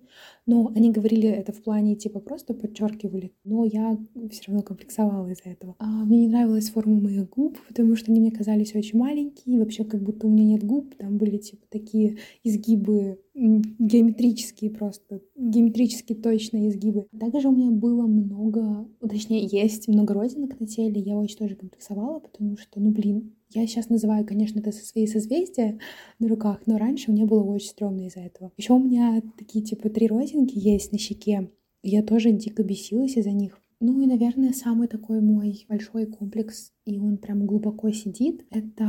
Но 0.47 0.73
они 0.75 0.91
говорили 0.91 1.29
это 1.29 1.53
в 1.53 1.63
плане, 1.63 1.97
типа, 1.97 2.19
просто 2.19 2.55
подчеркивали. 2.55 3.35
Но 3.45 3.67
я 3.67 3.99
все 4.31 4.43
равно 4.47 4.63
комплексовала 4.63 5.29
из-за 5.29 5.51
этого. 5.51 5.77
А 5.79 6.07
мне 6.07 6.21
не 6.21 6.29
нравилась 6.29 6.71
форма 6.71 6.99
моих 6.99 7.29
губ, 7.29 7.59
потому 7.69 7.95
что 7.95 8.11
они 8.11 8.21
мне 8.21 8.31
казались 8.31 8.75
очень 8.75 8.99
маленькие. 8.99 9.59
Вообще, 9.59 9.85
как 9.85 10.03
будто 10.03 10.27
у 10.27 10.31
меня 10.31 10.45
нет 10.45 10.65
губ. 10.65 10.95
Там 10.97 11.19
были, 11.19 11.37
типа, 11.37 11.67
такие 11.69 12.17
изгибы 12.43 13.19
геометрические 13.35 14.71
просто, 14.71 15.21
геометрически 15.37 16.15
точные 16.15 16.69
изгибы. 16.69 17.07
Также 17.19 17.49
у 17.49 17.53
меня 17.53 17.71
было 17.71 18.07
много, 18.07 18.89
точнее, 19.01 19.45
есть 19.45 19.89
много 19.89 20.15
родинок 20.15 20.59
на 20.61 20.67
теле, 20.69 21.01
я 21.01 21.17
очень 21.17 21.39
тоже 21.39 21.57
комплексовала, 21.57 22.21
потому 22.21 22.57
что, 22.57 22.81
ну, 22.81 22.91
блин, 22.93 23.35
я 23.51 23.67
сейчас 23.67 23.89
называю, 23.89 24.27
конечно, 24.27 24.61
это 24.61 24.73
свои 24.73 25.07
созвездия 25.07 25.79
на 26.19 26.29
руках, 26.29 26.63
но 26.67 26.79
раньше 26.79 27.13
мне 27.13 27.25
было 27.25 27.43
очень 27.43 27.69
стрёмно 27.69 28.07
из-за 28.07 28.21
этого. 28.21 28.53
Еще 28.57 28.73
у 28.73 28.79
меня 28.79 29.23
такие, 29.39 29.65
типа, 29.65 29.91
три 29.91 30.09
родинки 30.09 30.59
есть 30.59 30.93
на 30.93 30.99
щеке, 30.99 31.51
я 31.83 32.03
тоже 32.03 32.33
дико 32.33 32.63
бесилась 32.63 33.17
из-за 33.17 33.33
них. 33.33 33.61
Ну 33.81 34.01
и, 34.01 34.07
наверное, 34.07 34.53
самый 34.53 34.89
такой 34.89 35.21
мой 35.21 35.67
большой 35.69 36.07
комплекс, 36.07 36.73
и 36.87 36.99
он 36.99 37.19
прям 37.19 37.45
глубоко 37.45 37.91
сидит, 37.91 38.47
это 38.51 38.87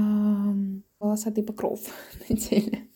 волосатый 0.99 1.43
покров 1.43 1.81
на 2.29 2.37
теле. 2.37 2.87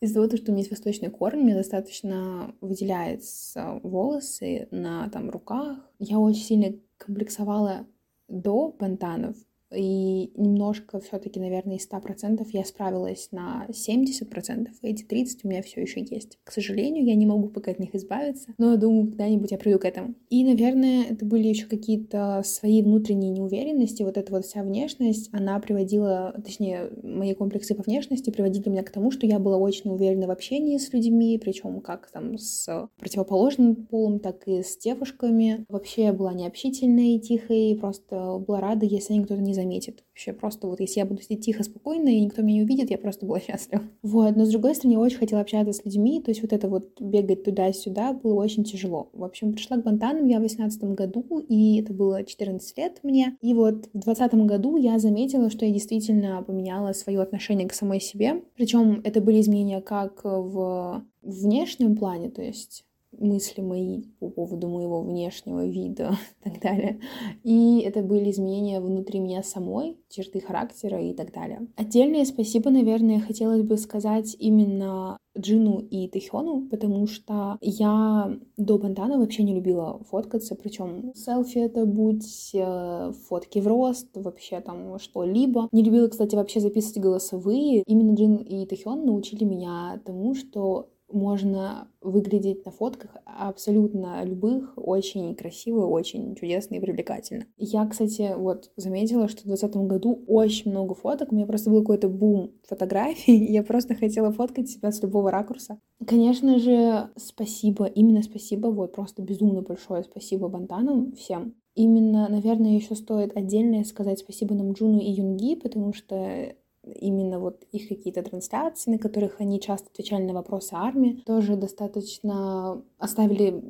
Из-за 0.00 0.14
того, 0.14 0.36
что 0.36 0.50
у 0.50 0.54
меня 0.54 0.60
есть 0.60 0.70
восточный 0.70 1.10
корень, 1.10 1.42
мне 1.42 1.54
достаточно 1.54 2.54
выделяются 2.60 3.80
волосы 3.82 4.68
на 4.70 5.08
там 5.08 5.30
руках. 5.30 5.78
Я 5.98 6.18
очень 6.18 6.42
сильно 6.42 6.74
комплексовала 6.98 7.86
до 8.28 8.70
бантанов, 8.78 9.36
и 9.76 10.30
немножко 10.36 11.00
все-таки, 11.00 11.40
наверное, 11.40 11.76
из 11.76 11.88
100% 11.88 12.46
я 12.52 12.64
справилась 12.64 13.28
на 13.32 13.66
70%, 13.70 14.68
и 14.82 14.88
эти 14.88 15.02
30 15.02 15.44
у 15.44 15.48
меня 15.48 15.62
все 15.62 15.80
еще 15.80 16.00
есть. 16.00 16.38
К 16.44 16.52
сожалению, 16.52 17.04
я 17.04 17.14
не 17.14 17.26
могу 17.26 17.48
пока 17.48 17.70
от 17.70 17.78
них 17.78 17.94
избавиться, 17.94 18.54
но 18.58 18.72
я 18.72 18.76
думаю, 18.76 19.08
когда-нибудь 19.08 19.50
я 19.50 19.58
приду 19.58 19.78
к 19.78 19.84
этому. 19.84 20.14
И, 20.30 20.44
наверное, 20.44 21.04
это 21.10 21.24
были 21.24 21.48
еще 21.48 21.66
какие-то 21.66 22.42
свои 22.44 22.82
внутренние 22.82 23.30
неуверенности, 23.30 24.02
вот 24.02 24.16
эта 24.16 24.32
вот 24.32 24.44
вся 24.44 24.62
внешность, 24.62 25.30
она 25.32 25.58
приводила, 25.60 26.34
точнее, 26.44 26.90
мои 27.02 27.34
комплексы 27.34 27.74
по 27.74 27.82
внешности 27.82 28.30
приводили 28.30 28.68
меня 28.68 28.82
к 28.82 28.90
тому, 28.90 29.10
что 29.10 29.26
я 29.26 29.38
была 29.38 29.56
очень 29.56 29.90
уверена 29.90 30.26
в 30.26 30.30
общении 30.30 30.78
с 30.78 30.92
людьми, 30.92 31.38
причем 31.42 31.80
как 31.80 32.10
там 32.10 32.38
с 32.38 32.88
противоположным 32.98 33.76
полом, 33.76 34.18
так 34.18 34.46
и 34.46 34.62
с 34.62 34.76
девушками. 34.76 35.64
Вообще 35.68 36.04
я 36.04 36.12
была 36.12 36.32
необщительной, 36.32 37.18
тихой, 37.18 37.76
просто 37.80 38.38
была 38.38 38.60
рада, 38.60 38.86
если 38.86 39.14
они 39.14 39.24
кто-то 39.24 39.40
не 39.40 39.54
заметит. 39.64 40.04
Вообще 40.10 40.32
просто 40.32 40.66
вот 40.66 40.80
если 40.80 41.00
я 41.00 41.06
буду 41.06 41.22
сидеть 41.22 41.44
тихо, 41.44 41.62
спокойно, 41.64 42.08
и 42.08 42.20
никто 42.20 42.42
меня 42.42 42.58
не 42.58 42.62
увидит, 42.62 42.90
я 42.90 42.98
просто 42.98 43.26
была 43.26 43.40
счастлива. 43.46 43.82
Вот, 44.02 44.36
но 44.36 44.44
с 44.44 44.50
другой 44.50 44.74
стороны, 44.74 44.94
я 44.94 45.00
очень 45.00 45.18
хотела 45.18 45.40
общаться 45.40 45.72
с 45.72 45.84
людьми, 45.84 46.20
то 46.22 46.30
есть 46.30 46.42
вот 46.42 46.52
это 46.52 46.68
вот 46.68 47.00
бегать 47.00 47.44
туда-сюда 47.44 48.12
было 48.12 48.34
очень 48.34 48.64
тяжело. 48.64 49.08
В 49.12 49.24
общем, 49.24 49.52
пришла 49.52 49.78
к 49.78 49.82
Бантанам 49.82 50.26
я 50.26 50.38
в 50.38 50.42
18 50.42 50.82
году, 50.84 51.44
и 51.48 51.80
это 51.80 51.92
было 51.92 52.24
14 52.24 52.78
лет 52.78 53.00
мне. 53.02 53.36
И 53.40 53.54
вот 53.54 53.88
в 53.92 53.98
20 53.98 54.34
году 54.46 54.76
я 54.76 54.98
заметила, 54.98 55.50
что 55.50 55.64
я 55.64 55.72
действительно 55.72 56.42
поменяла 56.42 56.92
свое 56.92 57.20
отношение 57.20 57.68
к 57.68 57.74
самой 57.74 58.00
себе. 58.00 58.42
Причем 58.56 59.00
это 59.04 59.20
были 59.20 59.40
изменения 59.40 59.80
как 59.80 60.24
в 60.24 61.02
внешнем 61.22 61.96
плане, 61.96 62.30
то 62.30 62.42
есть 62.42 62.84
мысли 63.18 63.60
мои 63.60 64.02
по 64.20 64.28
поводу 64.28 64.68
моего 64.68 65.02
внешнего 65.02 65.66
вида 65.66 66.16
и 66.44 66.50
так 66.50 66.60
далее. 66.60 67.00
И 67.42 67.80
это 67.80 68.02
были 68.02 68.30
изменения 68.30 68.80
внутри 68.80 69.20
меня 69.20 69.42
самой, 69.42 69.98
черты 70.08 70.40
характера 70.40 71.00
и 71.00 71.14
так 71.14 71.32
далее. 71.32 71.66
Отдельное 71.76 72.24
спасибо, 72.24 72.70
наверное, 72.70 73.20
хотелось 73.20 73.62
бы 73.62 73.76
сказать 73.76 74.36
именно 74.38 75.18
Джину 75.36 75.80
и 75.80 76.08
Тэхёну, 76.08 76.68
потому 76.68 77.06
что 77.06 77.58
я 77.60 78.32
до 78.56 78.78
Бантана 78.78 79.18
вообще 79.18 79.42
не 79.42 79.54
любила 79.54 80.00
фоткаться, 80.08 80.54
причем 80.54 81.12
селфи 81.14 81.58
это 81.58 81.86
будь, 81.86 82.50
э, 82.54 83.12
фотки 83.28 83.58
в 83.58 83.66
рост, 83.66 84.08
вообще 84.14 84.60
там 84.60 84.98
что-либо. 84.98 85.68
Не 85.72 85.82
любила, 85.82 86.06
кстати, 86.08 86.36
вообще 86.36 86.60
записывать 86.60 87.02
голосовые. 87.02 87.82
Именно 87.86 88.14
Джин 88.14 88.36
и 88.36 88.64
Тэхён 88.66 89.04
научили 89.04 89.44
меня 89.44 90.00
тому, 90.04 90.34
что 90.34 90.90
можно 91.14 91.88
выглядеть 92.00 92.64
на 92.64 92.70
фотках 92.70 93.16
абсолютно 93.24 94.24
любых 94.24 94.74
очень 94.76 95.34
красиво, 95.34 95.86
очень 95.86 96.34
чудесно 96.34 96.74
и 96.74 96.80
привлекательно. 96.80 97.46
Я, 97.56 97.86
кстати, 97.86 98.34
вот 98.36 98.70
заметила, 98.76 99.28
что 99.28 99.42
в 99.42 99.46
2020 99.46 99.76
году 99.88 100.24
очень 100.26 100.70
много 100.70 100.94
фоток, 100.94 101.32
у 101.32 101.34
меня 101.34 101.46
просто 101.46 101.70
был 101.70 101.80
какой-то 101.80 102.08
бум 102.08 102.52
фотографий, 102.68 103.36
я 103.52 103.62
просто 103.62 103.94
хотела 103.94 104.32
фоткать 104.32 104.68
себя 104.68 104.92
с 104.92 105.02
любого 105.02 105.30
ракурса. 105.30 105.78
Конечно 106.06 106.58
же, 106.58 107.10
спасибо, 107.16 107.86
именно 107.86 108.22
спасибо, 108.22 108.68
вот 108.68 108.92
просто 108.92 109.22
безумно 109.22 109.62
большое 109.62 110.04
спасибо 110.04 110.48
Бантанам 110.48 111.12
всем. 111.12 111.54
Именно, 111.74 112.28
наверное, 112.28 112.76
еще 112.76 112.94
стоит 112.94 113.36
отдельно 113.36 113.84
сказать 113.84 114.20
спасибо 114.20 114.54
нам 114.54 114.72
Джуну 114.72 115.00
и 115.00 115.10
Юнги, 115.10 115.56
потому 115.56 115.92
что 115.92 116.54
именно 116.94 117.38
вот 117.38 117.64
их 117.72 117.88
какие-то 117.88 118.22
трансляции, 118.22 118.90
на 118.90 118.98
которых 118.98 119.40
они 119.40 119.60
часто 119.60 119.88
отвечали 119.92 120.24
на 120.24 120.34
вопросы 120.34 120.74
армии, 120.74 121.22
тоже 121.26 121.56
достаточно 121.56 122.82
оставили 123.04 123.62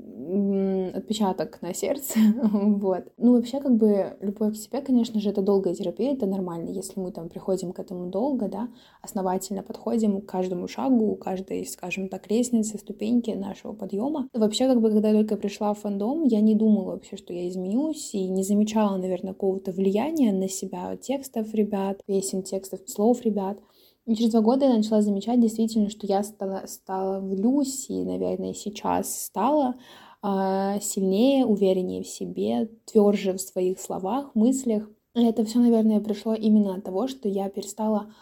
отпечаток 0.94 1.60
на 1.62 1.74
сердце, 1.74 2.18
вот. 2.42 3.04
Ну, 3.18 3.32
вообще, 3.32 3.60
как 3.60 3.76
бы, 3.76 4.16
любовь 4.20 4.54
к 4.54 4.56
себе, 4.56 4.80
конечно 4.80 5.20
же, 5.20 5.30
это 5.30 5.42
долгая 5.42 5.74
терапия, 5.74 6.14
это 6.14 6.26
нормально, 6.26 6.70
если 6.70 6.98
мы 6.98 7.12
там 7.12 7.28
приходим 7.28 7.72
к 7.72 7.78
этому 7.78 8.06
долго, 8.06 8.48
да, 8.48 8.68
основательно 9.02 9.62
подходим 9.62 10.20
к 10.20 10.26
каждому 10.26 10.68
шагу, 10.68 11.14
каждой, 11.16 11.66
скажем 11.66 12.08
так, 12.08 12.30
лестнице, 12.30 12.78
ступеньки 12.78 13.30
нашего 13.30 13.72
подъема. 13.72 14.28
Вообще, 14.32 14.66
как 14.66 14.80
бы, 14.80 14.90
когда 14.90 15.08
я 15.08 15.14
только 15.14 15.36
пришла 15.36 15.74
в 15.74 15.80
фандом, 15.80 16.24
я 16.24 16.40
не 16.40 16.54
думала 16.54 16.92
вообще, 16.92 17.16
что 17.16 17.32
я 17.32 17.48
изменюсь, 17.48 18.14
и 18.14 18.28
не 18.28 18.42
замечала, 18.42 18.96
наверное, 18.96 19.34
какого-то 19.34 19.72
влияния 19.72 20.32
на 20.32 20.48
себя 20.48 20.96
текстов 20.96 21.52
ребят, 21.54 22.02
песен, 22.06 22.42
текстов, 22.42 22.80
слов 22.86 23.22
ребят. 23.22 23.58
И 24.06 24.14
через 24.14 24.32
два 24.32 24.42
года 24.42 24.66
я 24.66 24.74
начала 24.74 25.00
замечать 25.00 25.40
действительно, 25.40 25.88
что 25.88 26.06
я 26.06 26.22
стала, 26.22 26.64
стала 26.66 27.20
влюсь, 27.20 27.88
и, 27.88 28.04
наверное, 28.04 28.52
сейчас 28.52 29.24
стала 29.24 29.76
э, 30.22 30.78
сильнее, 30.82 31.46
увереннее 31.46 32.02
в 32.02 32.06
себе, 32.06 32.68
тверже 32.84 33.32
в 33.32 33.40
своих 33.40 33.80
словах, 33.80 34.34
мыслях. 34.34 34.88
И 35.14 35.24
это 35.24 35.44
все, 35.44 35.58
наверное, 35.58 36.00
пришло 36.00 36.34
именно 36.34 36.74
от 36.74 36.84
того, 36.84 37.08
что 37.08 37.28
я 37.28 37.48
перестала 37.48 38.12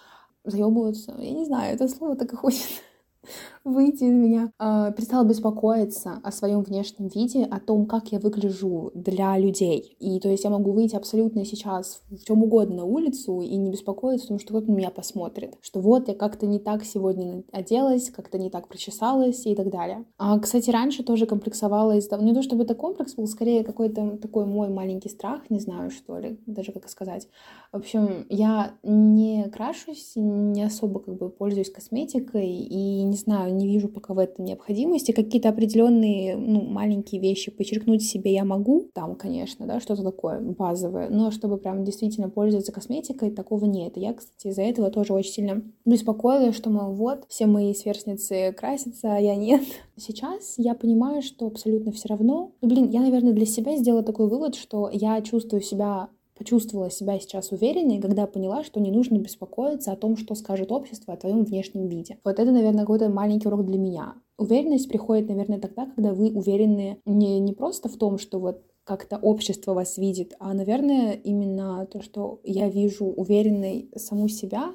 заебываться. 0.44 1.16
Я 1.18 1.32
не 1.32 1.44
знаю, 1.44 1.74
это 1.74 1.88
слово 1.88 2.14
так 2.14 2.32
и 2.32 2.36
хочет 2.36 2.68
выйти 3.64 4.04
из 4.04 4.12
меня. 4.12 4.52
Э, 4.58 4.92
перестала 4.96 5.24
беспокоиться 5.24 6.20
о 6.22 6.32
своем 6.32 6.62
внешнем 6.62 7.08
виде, 7.08 7.44
о 7.44 7.60
том, 7.60 7.86
как 7.86 8.12
я 8.12 8.18
выгляжу 8.18 8.90
для 8.94 9.38
людей. 9.38 9.96
И 9.98 10.20
то 10.20 10.28
есть 10.28 10.44
я 10.44 10.50
могу 10.50 10.72
выйти 10.72 10.96
абсолютно 10.96 11.44
сейчас 11.44 12.02
в 12.10 12.24
чем 12.24 12.42
угодно 12.42 12.76
на 12.76 12.84
улицу 12.84 13.40
и 13.40 13.56
не 13.56 13.70
беспокоиться 13.70 14.26
о 14.26 14.28
том, 14.28 14.38
что 14.38 14.48
кто-то 14.48 14.70
на 14.70 14.76
меня 14.76 14.90
посмотрит. 14.90 15.56
Что 15.60 15.80
вот 15.80 16.08
я 16.08 16.14
как-то 16.14 16.46
не 16.46 16.58
так 16.58 16.84
сегодня 16.84 17.44
оделась, 17.52 18.10
как-то 18.10 18.38
не 18.38 18.50
так 18.50 18.68
причесалась 18.68 19.46
и 19.46 19.54
так 19.54 19.70
далее. 19.70 20.04
А, 20.18 20.38
кстати, 20.38 20.70
раньше 20.70 21.02
тоже 21.02 21.26
комплексовала 21.26 21.96
из-за... 21.96 22.16
Не 22.16 22.34
то 22.34 22.42
чтобы 22.42 22.64
это 22.64 22.74
комплекс 22.74 23.14
был, 23.14 23.26
скорее 23.26 23.64
какой-то 23.64 24.18
такой 24.18 24.46
мой 24.46 24.68
маленький 24.68 25.08
страх, 25.08 25.50
не 25.50 25.60
знаю, 25.60 25.90
что 25.90 26.18
ли, 26.18 26.38
даже 26.46 26.72
как 26.72 26.88
сказать. 26.88 27.28
В 27.72 27.76
общем, 27.76 28.26
я 28.28 28.74
не 28.82 29.48
крашусь, 29.50 30.12
не 30.16 30.62
особо 30.62 31.00
как 31.00 31.16
бы 31.16 31.30
пользуюсь 31.30 31.70
косметикой 31.70 32.48
и 32.48 33.02
не 33.02 33.16
знаю, 33.16 33.51
не 33.56 33.66
вижу 33.66 33.88
пока 33.88 34.14
в 34.14 34.18
этом 34.18 34.44
необходимости. 34.44 35.12
Какие-то 35.12 35.48
определенные, 35.48 36.36
ну, 36.36 36.62
маленькие 36.62 37.20
вещи 37.20 37.50
подчеркнуть 37.50 38.02
себе 38.02 38.32
я 38.32 38.44
могу, 38.44 38.90
там, 38.94 39.14
конечно, 39.14 39.66
да, 39.66 39.80
что-то 39.80 40.02
такое 40.02 40.40
базовое, 40.40 41.08
но 41.08 41.30
чтобы 41.30 41.58
прям 41.58 41.84
действительно 41.84 42.28
пользоваться 42.28 42.72
косметикой, 42.72 43.30
такого 43.30 43.64
нет. 43.64 43.96
Я, 43.96 44.14
кстати, 44.14 44.48
из-за 44.48 44.62
этого 44.62 44.90
тоже 44.90 45.12
очень 45.12 45.32
сильно 45.32 45.62
беспокоилась, 45.84 46.56
что, 46.56 46.70
мол, 46.70 46.92
вот, 46.92 47.24
все 47.28 47.46
мои 47.46 47.74
сверстницы 47.74 48.52
красятся, 48.52 49.16
а 49.16 49.18
я 49.18 49.36
нет. 49.36 49.62
Сейчас 49.96 50.54
я 50.56 50.74
понимаю, 50.74 51.22
что 51.22 51.46
абсолютно 51.46 51.92
все 51.92 52.08
равно. 52.08 52.52
Ну, 52.60 52.68
блин, 52.68 52.88
я, 52.88 53.00
наверное, 53.00 53.32
для 53.32 53.46
себя 53.46 53.76
сделала 53.76 54.02
такой 54.02 54.28
вывод, 54.28 54.54
что 54.54 54.90
я 54.92 55.20
чувствую 55.22 55.62
себя 55.62 56.08
почувствовала 56.42 56.90
себя 56.90 57.20
сейчас 57.20 57.52
увереннее, 57.52 58.02
когда 58.02 58.26
поняла, 58.26 58.64
что 58.64 58.80
не 58.80 58.90
нужно 58.90 59.18
беспокоиться 59.18 59.92
о 59.92 59.96
том, 59.96 60.16
что 60.16 60.34
скажет 60.34 60.72
общество 60.72 61.14
о 61.14 61.16
твоем 61.16 61.44
внешнем 61.44 61.86
виде. 61.86 62.18
Вот 62.24 62.40
это, 62.40 62.50
наверное, 62.50 62.80
какой-то 62.80 63.08
маленький 63.08 63.46
урок 63.46 63.64
для 63.64 63.78
меня. 63.78 64.14
Уверенность 64.38 64.88
приходит, 64.88 65.28
наверное, 65.28 65.60
тогда, 65.60 65.86
когда 65.86 66.12
вы 66.12 66.32
уверены 66.32 66.98
не, 67.06 67.38
не 67.38 67.52
просто 67.52 67.88
в 67.88 67.96
том, 67.96 68.18
что 68.18 68.40
вот 68.40 68.64
как-то 68.82 69.18
общество 69.18 69.72
вас 69.72 69.98
видит, 69.98 70.34
а, 70.40 70.52
наверное, 70.52 71.12
именно 71.12 71.86
то, 71.86 72.02
что 72.02 72.40
я 72.42 72.68
вижу 72.68 73.04
уверенной 73.04 73.88
саму 73.94 74.26
себя, 74.26 74.74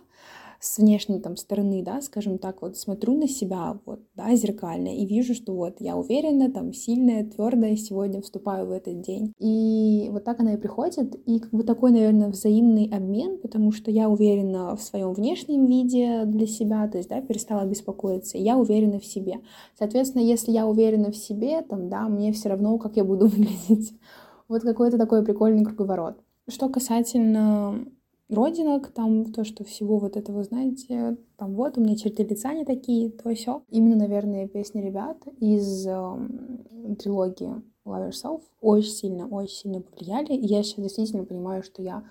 с 0.60 0.78
внешней 0.78 1.20
там 1.20 1.36
стороны, 1.38 1.84
да, 1.84 2.02
скажем 2.02 2.38
так, 2.38 2.62
вот 2.62 2.78
смотрю 2.78 3.18
на 3.18 3.28
себя, 3.28 3.78
вот, 3.86 4.00
да, 4.16 4.36
зеркально, 4.36 4.96
и 4.96 5.06
вижу, 5.06 5.34
что 5.34 5.54
вот 5.54 5.76
я 5.80 5.96
уверена, 5.96 6.52
там, 6.52 6.74
сильная, 6.74 7.26
твердая, 7.26 7.76
сегодня 7.76 8.22
вступаю 8.22 8.68
в 8.68 8.72
этот 8.72 9.02
день. 9.02 9.34
И 9.40 10.08
вот 10.12 10.24
так 10.24 10.40
она 10.40 10.54
и 10.54 10.58
приходит, 10.58 11.16
и 11.26 11.40
как 11.40 11.52
бы 11.52 11.64
такой, 11.64 11.92
наверное, 11.92 12.30
взаимный 12.30 12.90
обмен, 12.92 13.38
потому 13.40 13.72
что 13.72 13.92
я 13.92 14.10
уверена 14.10 14.76
в 14.76 14.82
своем 14.82 15.14
внешнем 15.14 15.66
виде 15.66 16.24
для 16.26 16.48
себя, 16.48 16.88
то 16.88 16.98
есть, 16.98 17.10
да, 17.10 17.22
перестала 17.22 17.66
беспокоиться, 17.66 18.38
я 18.38 18.58
уверена 18.58 19.00
в 19.00 19.06
себе. 19.06 19.42
Соответственно, 19.78 20.22
если 20.24 20.52
я 20.52 20.68
уверена 20.68 21.12
в 21.12 21.18
себе, 21.18 21.62
там, 21.62 21.90
да, 21.90 22.08
мне 22.08 22.32
все 22.34 22.50
равно, 22.50 22.78
как 22.78 22.98
я 22.98 23.04
буду 23.04 23.26
выглядеть. 23.28 23.94
Вот 24.48 24.62
какой-то 24.62 24.98
такой 24.98 25.24
прикольный 25.24 25.66
круговорот. 25.66 26.18
Что 26.50 26.70
касательно 26.70 27.86
родинок, 28.30 28.92
там 28.92 29.32
то, 29.32 29.44
что 29.44 29.64
всего 29.64 29.98
вот 29.98 30.18
этого, 30.18 30.44
знаете, 30.44 31.18
там 31.38 31.56
вот 31.56 31.78
у 31.78 31.82
меня 31.82 31.96
черты 31.96 32.24
лица 32.24 32.54
не 32.54 32.66
такие, 32.66 33.10
то 33.10 33.34
все. 33.34 33.64
Именно, 33.70 33.96
наверное, 33.98 34.48
песни 34.48 34.82
ребят 34.82 35.18
из 35.40 35.88
э, 35.88 36.96
трилогии 37.00 37.62
Love 37.86 38.10
Yourself 38.10 38.42
очень 38.62 38.92
сильно, 38.92 39.28
очень 39.28 39.56
сильно 39.56 39.82
повлияли. 39.82 40.34
И 40.34 40.46
я 40.46 40.64
сейчас 40.64 40.84
действительно 40.84 41.24
понимаю, 41.26 41.64
что 41.64 41.82
я 41.82 42.04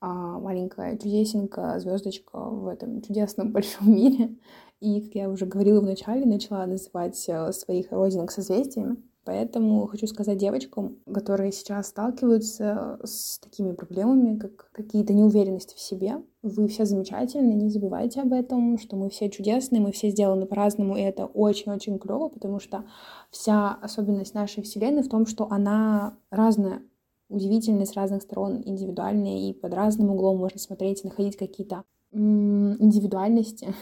э, 0.00 0.06
маленькая 0.06 0.96
чудесенькая 0.98 1.78
звездочка 1.80 2.38
в 2.38 2.66
этом 2.68 3.00
чудесном 3.02 3.52
большом 3.52 3.92
мире. 3.94 4.36
И, 4.80 5.00
как 5.00 5.14
я 5.14 5.30
уже 5.30 5.46
говорила 5.46 5.80
в 5.80 5.84
начале, 5.84 6.26
начала 6.26 6.66
называть 6.66 7.24
э, 7.28 7.52
своих 7.52 7.92
родинок 7.92 8.30
созвездиями. 8.30 8.96
Поэтому 9.24 9.86
хочу 9.86 10.08
сказать 10.08 10.38
девочкам, 10.38 10.96
которые 11.12 11.52
сейчас 11.52 11.88
сталкиваются 11.88 12.98
с 13.04 13.38
такими 13.38 13.72
проблемами, 13.72 14.36
как 14.36 14.70
какие-то 14.72 15.12
неуверенности 15.12 15.76
в 15.76 15.80
себе, 15.80 16.22
вы 16.42 16.66
все 16.66 16.84
замечательны, 16.84 17.52
не 17.52 17.68
забывайте 17.68 18.20
об 18.20 18.32
этом, 18.32 18.78
что 18.78 18.96
мы 18.96 19.10
все 19.10 19.30
чудесные, 19.30 19.80
мы 19.80 19.92
все 19.92 20.10
сделаны 20.10 20.46
по-разному, 20.46 20.96
и 20.96 21.02
это 21.02 21.26
очень-очень 21.26 22.00
клево, 22.00 22.28
потому 22.30 22.58
что 22.58 22.84
вся 23.30 23.74
особенность 23.74 24.34
нашей 24.34 24.64
Вселенной 24.64 25.02
в 25.02 25.08
том, 25.08 25.26
что 25.26 25.46
она 25.50 26.16
разная, 26.30 26.82
удивительная 27.28 27.86
с 27.86 27.94
разных 27.94 28.22
сторон, 28.22 28.60
индивидуальная, 28.64 29.38
и 29.38 29.52
под 29.52 29.72
разным 29.72 30.10
углом 30.10 30.38
можно 30.38 30.58
смотреть 30.58 31.04
и 31.04 31.08
находить 31.08 31.36
какие-то 31.36 31.84
индивидуальности 32.12 33.72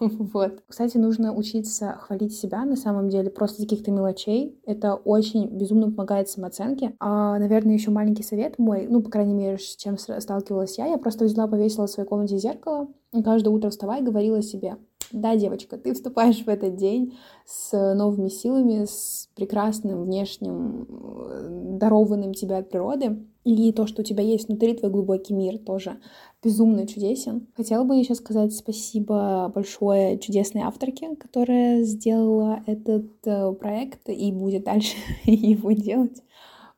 Вот. 0.32 0.62
Кстати, 0.66 0.96
нужно 0.96 1.34
учиться 1.34 1.98
хвалить 2.00 2.34
себя 2.34 2.64
на 2.64 2.76
самом 2.76 3.08
деле 3.08 3.30
просто 3.30 3.62
каких-то 3.62 3.90
мелочей. 3.90 4.58
Это 4.64 4.94
очень 4.94 5.46
безумно 5.48 5.90
помогает 5.90 6.28
самооценке. 6.28 6.94
А, 6.98 7.38
наверное, 7.38 7.74
еще 7.74 7.90
маленький 7.90 8.22
совет 8.22 8.58
мой, 8.58 8.86
ну, 8.88 9.02
по 9.02 9.10
крайней 9.10 9.34
мере, 9.34 9.58
с 9.58 9.76
чем 9.76 9.98
сталкивалась 9.98 10.78
я. 10.78 10.86
Я 10.86 10.98
просто 10.98 11.24
взяла, 11.26 11.46
повесила 11.46 11.86
в 11.86 11.90
своей 11.90 12.08
комнате 12.08 12.38
зеркало, 12.38 12.88
и 13.12 13.22
каждое 13.22 13.50
утро 13.50 13.70
вставая 13.70 14.02
говорила 14.02 14.42
себе, 14.42 14.76
да, 15.12 15.36
девочка, 15.36 15.76
ты 15.76 15.92
вступаешь 15.92 16.44
в 16.44 16.48
этот 16.48 16.76
день 16.76 17.18
с 17.44 17.94
новыми 17.94 18.28
силами, 18.28 18.84
с 18.84 19.28
прекрасным 19.34 20.04
внешним, 20.04 20.86
э, 20.88 21.76
дарованным 21.78 22.32
тебе 22.32 22.56
от 22.56 22.70
природы. 22.70 23.18
И 23.50 23.72
то, 23.72 23.88
что 23.88 24.02
у 24.02 24.04
тебя 24.04 24.22
есть 24.22 24.46
внутри, 24.46 24.74
твой 24.74 24.92
глубокий 24.92 25.34
мир 25.34 25.58
тоже 25.58 25.98
безумно 26.40 26.86
чудесен. 26.86 27.48
Хотела 27.56 27.82
бы 27.82 27.96
еще 27.96 28.14
сказать 28.14 28.54
спасибо 28.54 29.50
большое 29.52 30.20
чудесной 30.20 30.62
авторке, 30.62 31.16
которая 31.16 31.82
сделала 31.82 32.62
этот 32.66 33.10
э, 33.26 33.52
проект 33.54 34.08
и 34.08 34.30
будет 34.30 34.62
дальше 34.62 34.94
его 35.24 35.72
делать. 35.72 36.22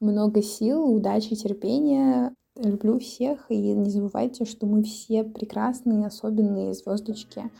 Много 0.00 0.42
сил, 0.42 0.90
удачи, 0.94 1.36
терпения. 1.36 2.34
Люблю 2.56 2.98
всех 2.98 3.50
и 3.50 3.74
не 3.74 3.90
забывайте, 3.90 4.46
что 4.46 4.64
мы 4.64 4.82
все 4.82 5.24
прекрасные, 5.24 6.06
особенные 6.06 6.72
звездочки 6.72 7.50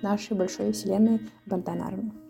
в 0.00 0.02
нашей 0.02 0.34
большой 0.34 0.72
вселенной 0.72 1.20
Бантан 1.44 2.21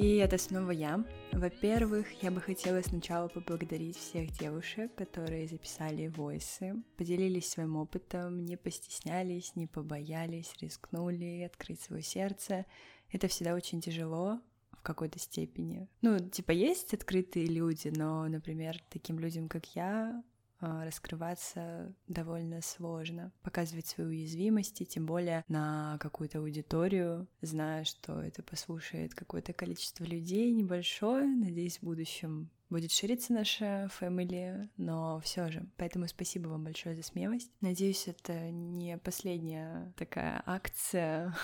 И 0.00 0.16
это 0.16 0.38
снова 0.38 0.70
я. 0.70 1.04
Во-первых, 1.30 2.06
я 2.22 2.30
бы 2.30 2.40
хотела 2.40 2.80
сначала 2.80 3.28
поблагодарить 3.28 3.98
всех 3.98 4.30
девушек, 4.30 4.94
которые 4.94 5.46
записали 5.46 6.06
войсы, 6.06 6.82
поделились 6.96 7.50
своим 7.50 7.76
опытом, 7.76 8.46
не 8.46 8.56
постеснялись, 8.56 9.54
не 9.56 9.66
побоялись, 9.66 10.54
рискнули 10.58 11.42
открыть 11.42 11.82
свое 11.82 12.02
сердце. 12.02 12.64
Это 13.12 13.28
всегда 13.28 13.54
очень 13.54 13.82
тяжело, 13.82 14.40
в 14.72 14.82
какой-то 14.82 15.18
степени. 15.18 15.86
Ну, 16.00 16.18
типа, 16.18 16.52
есть 16.52 16.94
открытые 16.94 17.44
люди, 17.44 17.92
но, 17.94 18.26
например, 18.26 18.82
таким 18.88 19.18
людям, 19.18 19.50
как 19.50 19.66
я, 19.74 20.24
раскрываться 20.60 21.94
довольно 22.06 22.60
сложно, 22.62 23.32
показывать 23.42 23.86
свои 23.86 24.06
уязвимости, 24.06 24.84
тем 24.84 25.06
более 25.06 25.44
на 25.48 25.98
какую-то 26.00 26.38
аудиторию, 26.38 27.26
зная, 27.40 27.84
что 27.84 28.20
это 28.20 28.42
послушает 28.42 29.14
какое-то 29.14 29.52
количество 29.52 30.04
людей 30.04 30.52
небольшое. 30.52 31.26
Надеюсь, 31.26 31.78
в 31.78 31.82
будущем 31.84 32.50
будет 32.70 32.92
шириться 32.92 33.32
наша 33.32 33.88
фэмили, 33.92 34.70
но 34.76 35.20
все 35.20 35.50
же. 35.50 35.66
Поэтому 35.76 36.06
спасибо 36.06 36.48
вам 36.48 36.64
большое 36.64 36.94
за 36.94 37.02
смелость. 37.02 37.50
Надеюсь, 37.60 38.06
это 38.08 38.50
не 38.50 38.96
последняя 38.98 39.92
такая 39.96 40.42
акция, 40.46 41.34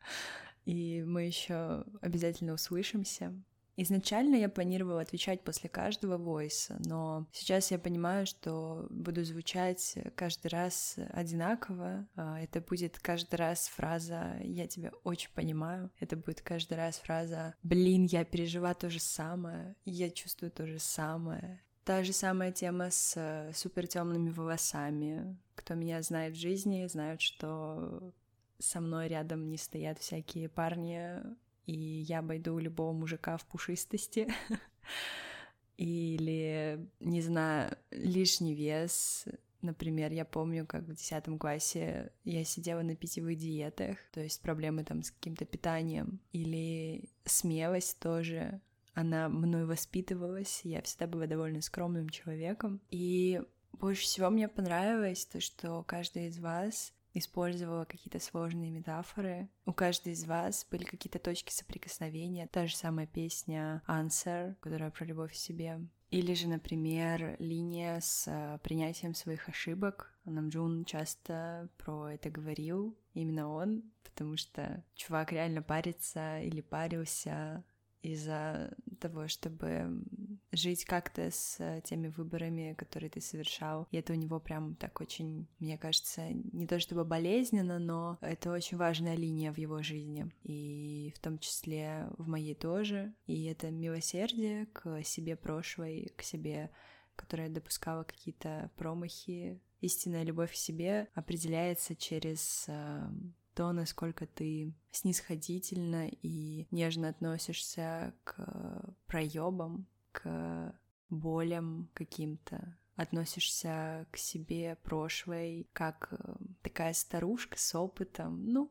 и 0.64 1.04
мы 1.06 1.22
еще 1.22 1.84
обязательно 2.00 2.54
услышимся. 2.54 3.34
Изначально 3.76 4.36
я 4.36 4.48
планировала 4.48 5.00
отвечать 5.00 5.42
после 5.42 5.68
каждого 5.68 6.18
войса, 6.18 6.76
но 6.84 7.26
сейчас 7.32 7.70
я 7.70 7.78
понимаю, 7.78 8.26
что 8.26 8.86
буду 8.90 9.24
звучать 9.24 9.96
каждый 10.14 10.48
раз 10.48 10.96
одинаково. 11.10 12.06
А, 12.14 12.40
это 12.40 12.60
будет 12.60 12.98
каждый 12.98 13.36
раз 13.36 13.68
фраза 13.68 14.36
«я 14.42 14.66
тебя 14.66 14.92
очень 15.04 15.30
понимаю». 15.32 15.90
Это 15.98 16.16
будет 16.16 16.42
каждый 16.42 16.76
раз 16.76 16.98
фраза 16.98 17.54
«блин, 17.62 18.04
я 18.04 18.24
пережила 18.24 18.74
то 18.74 18.90
же 18.90 19.00
самое, 19.00 19.74
я 19.84 20.10
чувствую 20.10 20.50
то 20.50 20.66
же 20.66 20.78
самое». 20.78 21.62
Та 21.84 22.04
же 22.04 22.12
самая 22.12 22.52
тема 22.52 22.90
с 22.90 23.50
супер 23.54 23.88
темными 23.88 24.30
волосами. 24.30 25.36
Кто 25.56 25.74
меня 25.74 26.00
знает 26.02 26.34
в 26.34 26.40
жизни, 26.40 26.86
знают, 26.86 27.20
что 27.20 28.12
со 28.58 28.80
мной 28.80 29.08
рядом 29.08 29.48
не 29.48 29.56
стоят 29.56 29.98
всякие 29.98 30.48
парни 30.48 31.20
и 31.66 31.72
я 31.72 32.20
обойду 32.20 32.58
любого 32.58 32.92
мужика 32.92 33.36
в 33.36 33.44
пушистости. 33.46 34.28
Или, 35.76 36.86
не 37.00 37.22
знаю, 37.22 37.76
лишний 37.90 38.54
вес. 38.54 39.26
Например, 39.62 40.12
я 40.12 40.24
помню, 40.24 40.66
как 40.66 40.82
в 40.84 40.94
десятом 40.94 41.38
классе 41.38 42.12
я 42.24 42.44
сидела 42.44 42.82
на 42.82 42.96
питьевых 42.96 43.36
диетах, 43.36 43.98
то 44.12 44.20
есть 44.20 44.42
проблемы 44.42 44.84
там 44.84 45.02
с 45.02 45.10
каким-то 45.10 45.44
питанием. 45.44 46.20
Или 46.32 47.08
смелость 47.24 47.98
тоже, 48.00 48.60
она 48.94 49.28
мной 49.28 49.64
воспитывалась, 49.64 50.62
я 50.64 50.82
всегда 50.82 51.06
была 51.06 51.26
довольно 51.26 51.62
скромным 51.62 52.10
человеком. 52.10 52.80
И 52.90 53.40
больше 53.72 54.02
всего 54.02 54.30
мне 54.30 54.48
понравилось 54.48 55.26
то, 55.26 55.40
что 55.40 55.82
каждый 55.84 56.26
из 56.26 56.38
вас 56.38 56.92
использовала 57.14 57.84
какие-то 57.84 58.18
сложные 58.18 58.70
метафоры. 58.70 59.48
У 59.66 59.72
каждой 59.72 60.12
из 60.12 60.24
вас 60.24 60.66
были 60.70 60.84
какие-то 60.84 61.18
точки 61.18 61.52
соприкосновения. 61.52 62.46
Та 62.46 62.66
же 62.66 62.76
самая 62.76 63.06
песня 63.06 63.82
Answer, 63.86 64.56
которая 64.60 64.90
про 64.90 65.04
любовь 65.04 65.32
к 65.32 65.36
себе. 65.36 65.80
Или 66.10 66.34
же, 66.34 66.46
например, 66.46 67.36
линия 67.38 67.98
с 68.00 68.28
э, 68.28 68.58
принятием 68.62 69.14
своих 69.14 69.48
ошибок. 69.48 70.14
Намджун 70.26 70.84
часто 70.84 71.70
про 71.78 72.08
это 72.12 72.28
говорил, 72.28 72.98
именно 73.14 73.48
он, 73.48 73.90
потому 74.04 74.36
что 74.36 74.84
чувак 74.94 75.32
реально 75.32 75.62
парится 75.62 76.38
или 76.40 76.60
парился 76.60 77.64
из-за 78.02 78.76
того, 79.00 79.26
чтобы 79.28 80.04
жить 80.52 80.84
как-то 80.84 81.30
с 81.30 81.56
э, 81.58 81.80
теми 81.84 82.08
выборами, 82.08 82.74
которые 82.78 83.10
ты 83.10 83.20
совершал. 83.20 83.88
И 83.90 83.96
это 83.96 84.12
у 84.12 84.16
него 84.16 84.38
прям 84.38 84.76
так 84.76 85.00
очень, 85.00 85.48
мне 85.58 85.78
кажется, 85.78 86.28
не 86.30 86.66
то 86.66 86.78
чтобы 86.78 87.04
болезненно, 87.04 87.78
но 87.78 88.18
это 88.20 88.52
очень 88.52 88.76
важная 88.76 89.16
линия 89.16 89.52
в 89.52 89.58
его 89.58 89.82
жизни. 89.82 90.30
И 90.42 91.12
в 91.16 91.20
том 91.20 91.38
числе 91.38 92.08
в 92.18 92.28
моей 92.28 92.54
тоже. 92.54 93.14
И 93.26 93.44
это 93.44 93.70
милосердие 93.70 94.66
к 94.66 95.02
себе 95.02 95.36
прошлой, 95.36 96.12
к 96.16 96.22
себе 96.22 96.70
которая 97.14 97.50
допускала 97.50 98.04
какие-то 98.04 98.70
промахи. 98.76 99.60
Истинная 99.80 100.22
любовь 100.22 100.52
к 100.52 100.56
себе 100.56 101.08
определяется 101.14 101.94
через 101.94 102.64
э, 102.68 103.06
то, 103.54 103.72
насколько 103.72 104.26
ты 104.26 104.72
снисходительно 104.90 106.08
и 106.08 106.66
нежно 106.70 107.08
относишься 107.08 108.14
к 108.24 108.94
проебам, 109.06 109.86
к 110.12 110.74
болям 111.10 111.90
каким-то, 111.94 112.76
относишься 112.96 114.06
к 114.10 114.16
себе 114.16 114.76
прошлой 114.82 115.66
как 115.72 116.08
э, 116.12 116.34
такая 116.62 116.92
старушка 116.92 117.58
с 117.58 117.74
опытом. 117.74 118.46
Ну, 118.46 118.70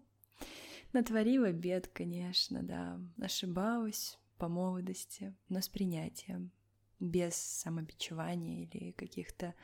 Натворила 0.94 1.52
бед, 1.52 1.88
конечно, 1.88 2.64
да. 2.64 3.00
Ошибалась 3.22 4.20
по 4.38 4.50
молодости, 4.50 5.34
но 5.48 5.62
с 5.62 5.70
принятием, 5.70 6.52
без 7.00 7.36
самобичевания 7.36 8.66
или 8.66 8.92
каких-то 8.92 9.56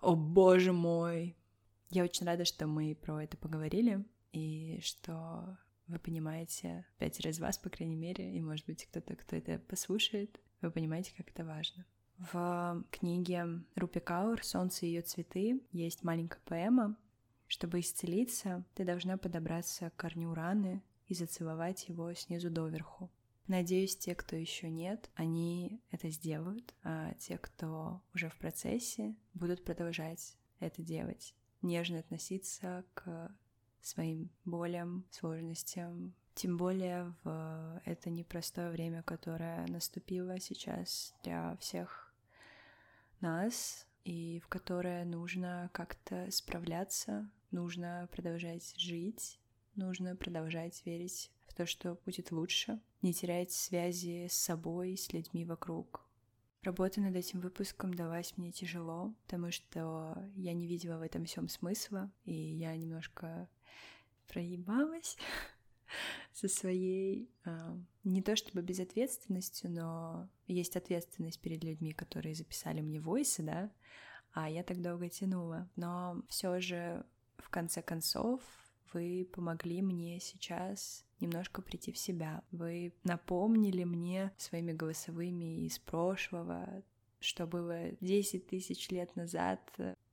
«О, 0.00 0.14
боже 0.14 0.72
мой!» 0.72 1.36
Я 1.90 2.04
очень 2.04 2.26
рада, 2.26 2.44
что 2.44 2.66
мы 2.66 2.94
про 2.94 3.22
это 3.22 3.36
поговорили, 3.36 4.04
и 4.32 4.80
что 4.82 5.58
вы 5.86 5.98
понимаете, 5.98 6.86
пятеро 6.98 7.30
из 7.30 7.38
вас, 7.38 7.58
по 7.58 7.70
крайней 7.70 7.96
мере, 7.96 8.36
и, 8.36 8.40
может 8.40 8.66
быть, 8.66 8.84
кто-то, 8.86 9.16
кто 9.16 9.36
это 9.36 9.58
послушает, 9.58 10.40
вы 10.60 10.70
понимаете, 10.70 11.12
как 11.16 11.30
это 11.30 11.44
важно. 11.44 11.84
В 12.18 12.84
книге 12.90 13.62
Рупи 13.74 14.00
Каур 14.00 14.42
«Солнце 14.42 14.86
и 14.86 14.88
ее 14.88 15.02
цветы» 15.02 15.60
есть 15.72 16.02
маленькая 16.02 16.40
поэма. 16.46 16.96
Чтобы 17.46 17.80
исцелиться, 17.80 18.64
ты 18.74 18.84
должна 18.84 19.18
подобраться 19.18 19.90
к 19.90 19.96
корню 19.96 20.34
раны 20.34 20.82
и 21.06 21.14
зацеловать 21.14 21.88
его 21.88 22.12
снизу 22.14 22.50
доверху. 22.50 23.10
Надеюсь, 23.46 23.96
те, 23.96 24.16
кто 24.16 24.34
еще 24.34 24.68
нет, 24.68 25.08
они 25.14 25.80
это 25.92 26.10
сделают, 26.10 26.74
а 26.82 27.14
те, 27.14 27.38
кто 27.38 28.02
уже 28.12 28.28
в 28.28 28.36
процессе, 28.38 29.14
будут 29.34 29.62
продолжать 29.62 30.36
это 30.58 30.82
делать. 30.82 31.34
Нежно 31.62 32.00
относиться 32.00 32.84
к 32.94 33.30
своим 33.86 34.30
болям, 34.44 35.04
сложностям, 35.10 36.12
тем 36.34 36.56
более 36.56 37.14
в 37.22 37.80
это 37.84 38.10
непростое 38.10 38.70
время, 38.70 39.02
которое 39.02 39.64
наступило 39.68 40.40
сейчас 40.40 41.14
для 41.22 41.56
всех 41.58 42.12
нас, 43.20 43.86
и 44.04 44.40
в 44.44 44.48
которое 44.48 45.04
нужно 45.04 45.70
как-то 45.72 46.30
справляться, 46.30 47.30
нужно 47.52 48.08
продолжать 48.10 48.74
жить, 48.76 49.38
нужно 49.76 50.16
продолжать 50.16 50.84
верить 50.84 51.30
в 51.46 51.54
то, 51.54 51.64
что 51.64 51.98
будет 52.04 52.32
лучше, 52.32 52.80
не 53.02 53.14
терять 53.14 53.52
связи 53.52 54.26
с 54.28 54.34
собой, 54.34 54.96
с 54.96 55.12
людьми 55.12 55.44
вокруг. 55.44 56.05
Работа 56.66 57.00
над 57.00 57.14
этим 57.14 57.38
выпуском 57.38 57.94
далась 57.94 58.36
мне 58.36 58.50
тяжело, 58.50 59.14
потому 59.22 59.52
что 59.52 60.28
я 60.34 60.52
не 60.52 60.66
видела 60.66 60.98
в 60.98 61.02
этом 61.02 61.24
всем 61.24 61.48
смысла, 61.48 62.10
и 62.24 62.34
я 62.34 62.76
немножко 62.76 63.48
проебалась 64.26 65.16
со 66.32 66.48
своей 66.48 67.30
э, 67.44 67.76
не 68.02 68.20
то 68.20 68.34
чтобы 68.34 68.62
безответственностью, 68.62 69.70
но 69.70 70.28
есть 70.48 70.76
ответственность 70.76 71.38
перед 71.38 71.62
людьми, 71.62 71.92
которые 71.92 72.34
записали 72.34 72.80
мне 72.80 73.00
войсы, 73.00 73.44
да, 73.44 73.70
а 74.32 74.50
я 74.50 74.64
так 74.64 74.82
долго 74.82 75.08
тянула. 75.08 75.70
Но 75.76 76.20
все 76.28 76.58
же 76.58 77.06
в 77.38 77.48
конце 77.48 77.80
концов 77.80 78.42
вы 78.92 79.30
помогли 79.32 79.82
мне 79.82 80.18
сейчас 80.18 81.05
немножко 81.20 81.62
прийти 81.62 81.92
в 81.92 81.98
себя. 81.98 82.42
Вы 82.50 82.92
напомнили 83.04 83.84
мне 83.84 84.32
своими 84.36 84.72
голосовыми 84.72 85.66
из 85.66 85.78
прошлого, 85.78 86.82
что 87.20 87.46
было 87.46 87.90
10 88.00 88.46
тысяч 88.46 88.90
лет 88.90 89.14
назад. 89.16 89.60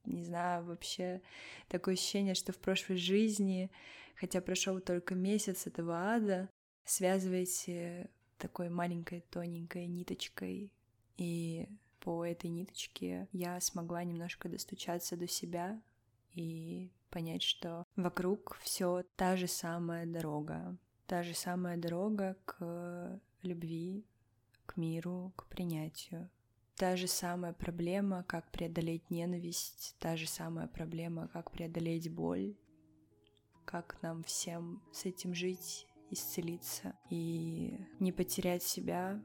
Не 0.04 0.24
знаю, 0.24 0.64
вообще 0.64 1.22
такое 1.68 1.94
ощущение, 1.94 2.34
что 2.34 2.52
в 2.52 2.58
прошлой 2.58 2.96
жизни, 2.96 3.70
хотя 4.16 4.40
прошел 4.40 4.80
только 4.80 5.14
месяц 5.14 5.66
этого 5.66 6.14
ада, 6.14 6.48
связываете 6.84 8.10
такой 8.38 8.68
маленькой 8.68 9.20
тоненькой 9.30 9.86
ниточкой. 9.86 10.72
И 11.16 11.68
по 12.00 12.24
этой 12.24 12.50
ниточке 12.50 13.28
я 13.32 13.60
смогла 13.60 14.04
немножко 14.04 14.48
достучаться 14.48 15.16
до 15.16 15.26
себя 15.26 15.80
и 16.32 16.90
понять, 17.10 17.42
что 17.42 17.86
вокруг 17.96 18.58
все 18.60 19.04
та 19.16 19.36
же 19.36 19.46
самая 19.46 20.04
дорога, 20.04 20.76
та 21.06 21.22
же 21.22 21.34
самая 21.34 21.76
дорога 21.76 22.36
к 22.44 23.20
любви, 23.42 24.04
к 24.66 24.76
миру, 24.76 25.32
к 25.36 25.46
принятию. 25.46 26.30
Та 26.76 26.96
же 26.96 27.06
самая 27.06 27.52
проблема, 27.52 28.24
как 28.24 28.50
преодолеть 28.50 29.08
ненависть, 29.10 29.96
та 30.00 30.16
же 30.16 30.26
самая 30.26 30.66
проблема, 30.66 31.28
как 31.28 31.50
преодолеть 31.52 32.10
боль, 32.10 32.56
как 33.64 34.02
нам 34.02 34.24
всем 34.24 34.82
с 34.92 35.04
этим 35.04 35.34
жить, 35.34 35.86
исцелиться 36.10 36.96
и 37.10 37.78
не 38.00 38.12
потерять 38.12 38.62
себя. 38.62 39.22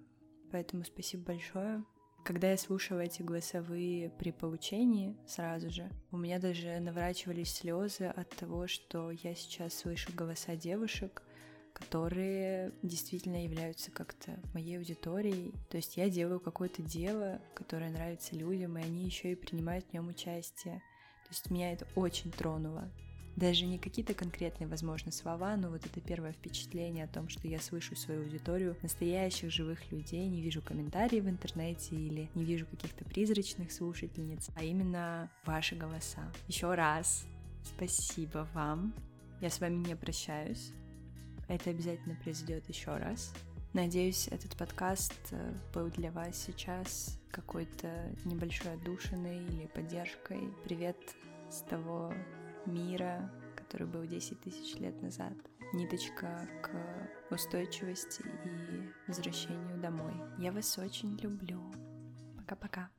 Поэтому 0.52 0.84
спасибо 0.84 1.24
большое. 1.24 1.84
Когда 2.24 2.52
я 2.52 2.58
слушала 2.58 3.00
эти 3.00 3.24
голосовые 3.24 4.10
при 4.12 4.32
получении 4.32 5.18
сразу 5.26 5.70
же, 5.72 5.90
у 6.12 6.18
меня 6.18 6.38
даже 6.38 6.80
наворачивались 6.80 7.54
слезы 7.54 8.06
от 8.06 8.30
того, 8.30 8.68
что 8.68 9.10
я 9.10 9.34
сейчас 9.34 9.74
слышу 9.74 10.12
голоса 10.14 10.56
девушек, 10.56 11.24
которые 11.74 12.74
действительно 12.84 13.44
являются 13.44 13.92
как-то 13.92 14.40
моей 14.54 14.78
аудиторией. 14.78 15.54
То 15.70 15.78
есть 15.78 15.98
я 15.98 16.10
делаю 16.10 16.40
какое-то 16.40 16.82
дело, 16.82 17.42
которое 17.54 17.92
нравится 17.92 18.36
людям, 18.36 18.78
и 18.78 18.82
они 18.82 19.06
еще 19.06 19.32
и 19.32 19.36
принимают 19.36 19.86
в 19.86 19.94
нем 19.94 20.08
участие. 20.08 20.82
То 21.24 21.30
есть 21.30 21.50
меня 21.52 21.74
это 21.74 21.88
очень 21.96 22.32
тронуло. 22.32 22.92
Даже 23.36 23.66
не 23.66 23.78
какие-то 23.78 24.14
конкретные, 24.14 24.68
возможно, 24.68 25.12
слова, 25.12 25.56
но 25.56 25.70
вот 25.70 25.86
это 25.86 26.02
первое 26.02 26.34
впечатление 26.34 27.06
о 27.06 27.08
том, 27.08 27.30
что 27.30 27.48
я 27.48 27.60
слышу 27.60 27.96
свою 27.96 28.24
аудиторию, 28.24 28.76
настоящих 28.82 29.50
живых 29.50 29.92
людей, 29.92 30.28
не 30.28 30.42
вижу 30.42 30.62
комментариев 30.62 31.24
в 31.24 31.30
интернете 31.30 31.96
или 31.96 32.30
не 32.36 32.44
вижу 32.44 32.66
каких-то 32.66 33.06
призрачных 33.06 33.72
слушательниц, 33.72 34.50
а 34.56 34.64
именно 34.64 35.32
ваши 35.46 35.76
голоса. 35.76 36.32
Еще 36.48 36.74
раз 36.74 37.26
спасибо 37.64 38.48
вам. 38.54 38.94
Я 39.40 39.50
с 39.50 39.62
вами 39.62 39.88
не 39.88 39.96
прощаюсь. 39.96 40.74
Это 41.50 41.72
обязательно 41.72 42.16
произойдет 42.16 42.70
еще 42.70 42.96
раз. 42.96 43.34
Надеюсь, 43.74 44.28
этот 44.28 44.56
подкаст 44.56 45.14
э, 45.32 45.54
был 45.74 45.90
для 45.90 46.12
вас 46.12 46.38
сейчас 46.38 47.20
какой-то 47.32 47.88
небольшой 48.24 48.74
отдушиной 48.74 49.44
или 49.46 49.66
поддержкой. 49.66 50.54
Привет 50.64 50.98
с 51.50 51.62
того 51.62 52.14
мира, 52.68 53.32
который 53.56 53.88
был 53.88 54.06
10 54.06 54.40
тысяч 54.42 54.76
лет 54.76 55.02
назад. 55.02 55.34
Ниточка 55.74 56.48
к 56.62 57.34
устойчивости 57.34 58.24
и 58.46 59.08
возвращению 59.08 59.80
домой. 59.80 60.14
Я 60.38 60.52
вас 60.52 60.78
очень 60.78 61.18
люблю. 61.18 61.60
Пока-пока. 62.38 62.90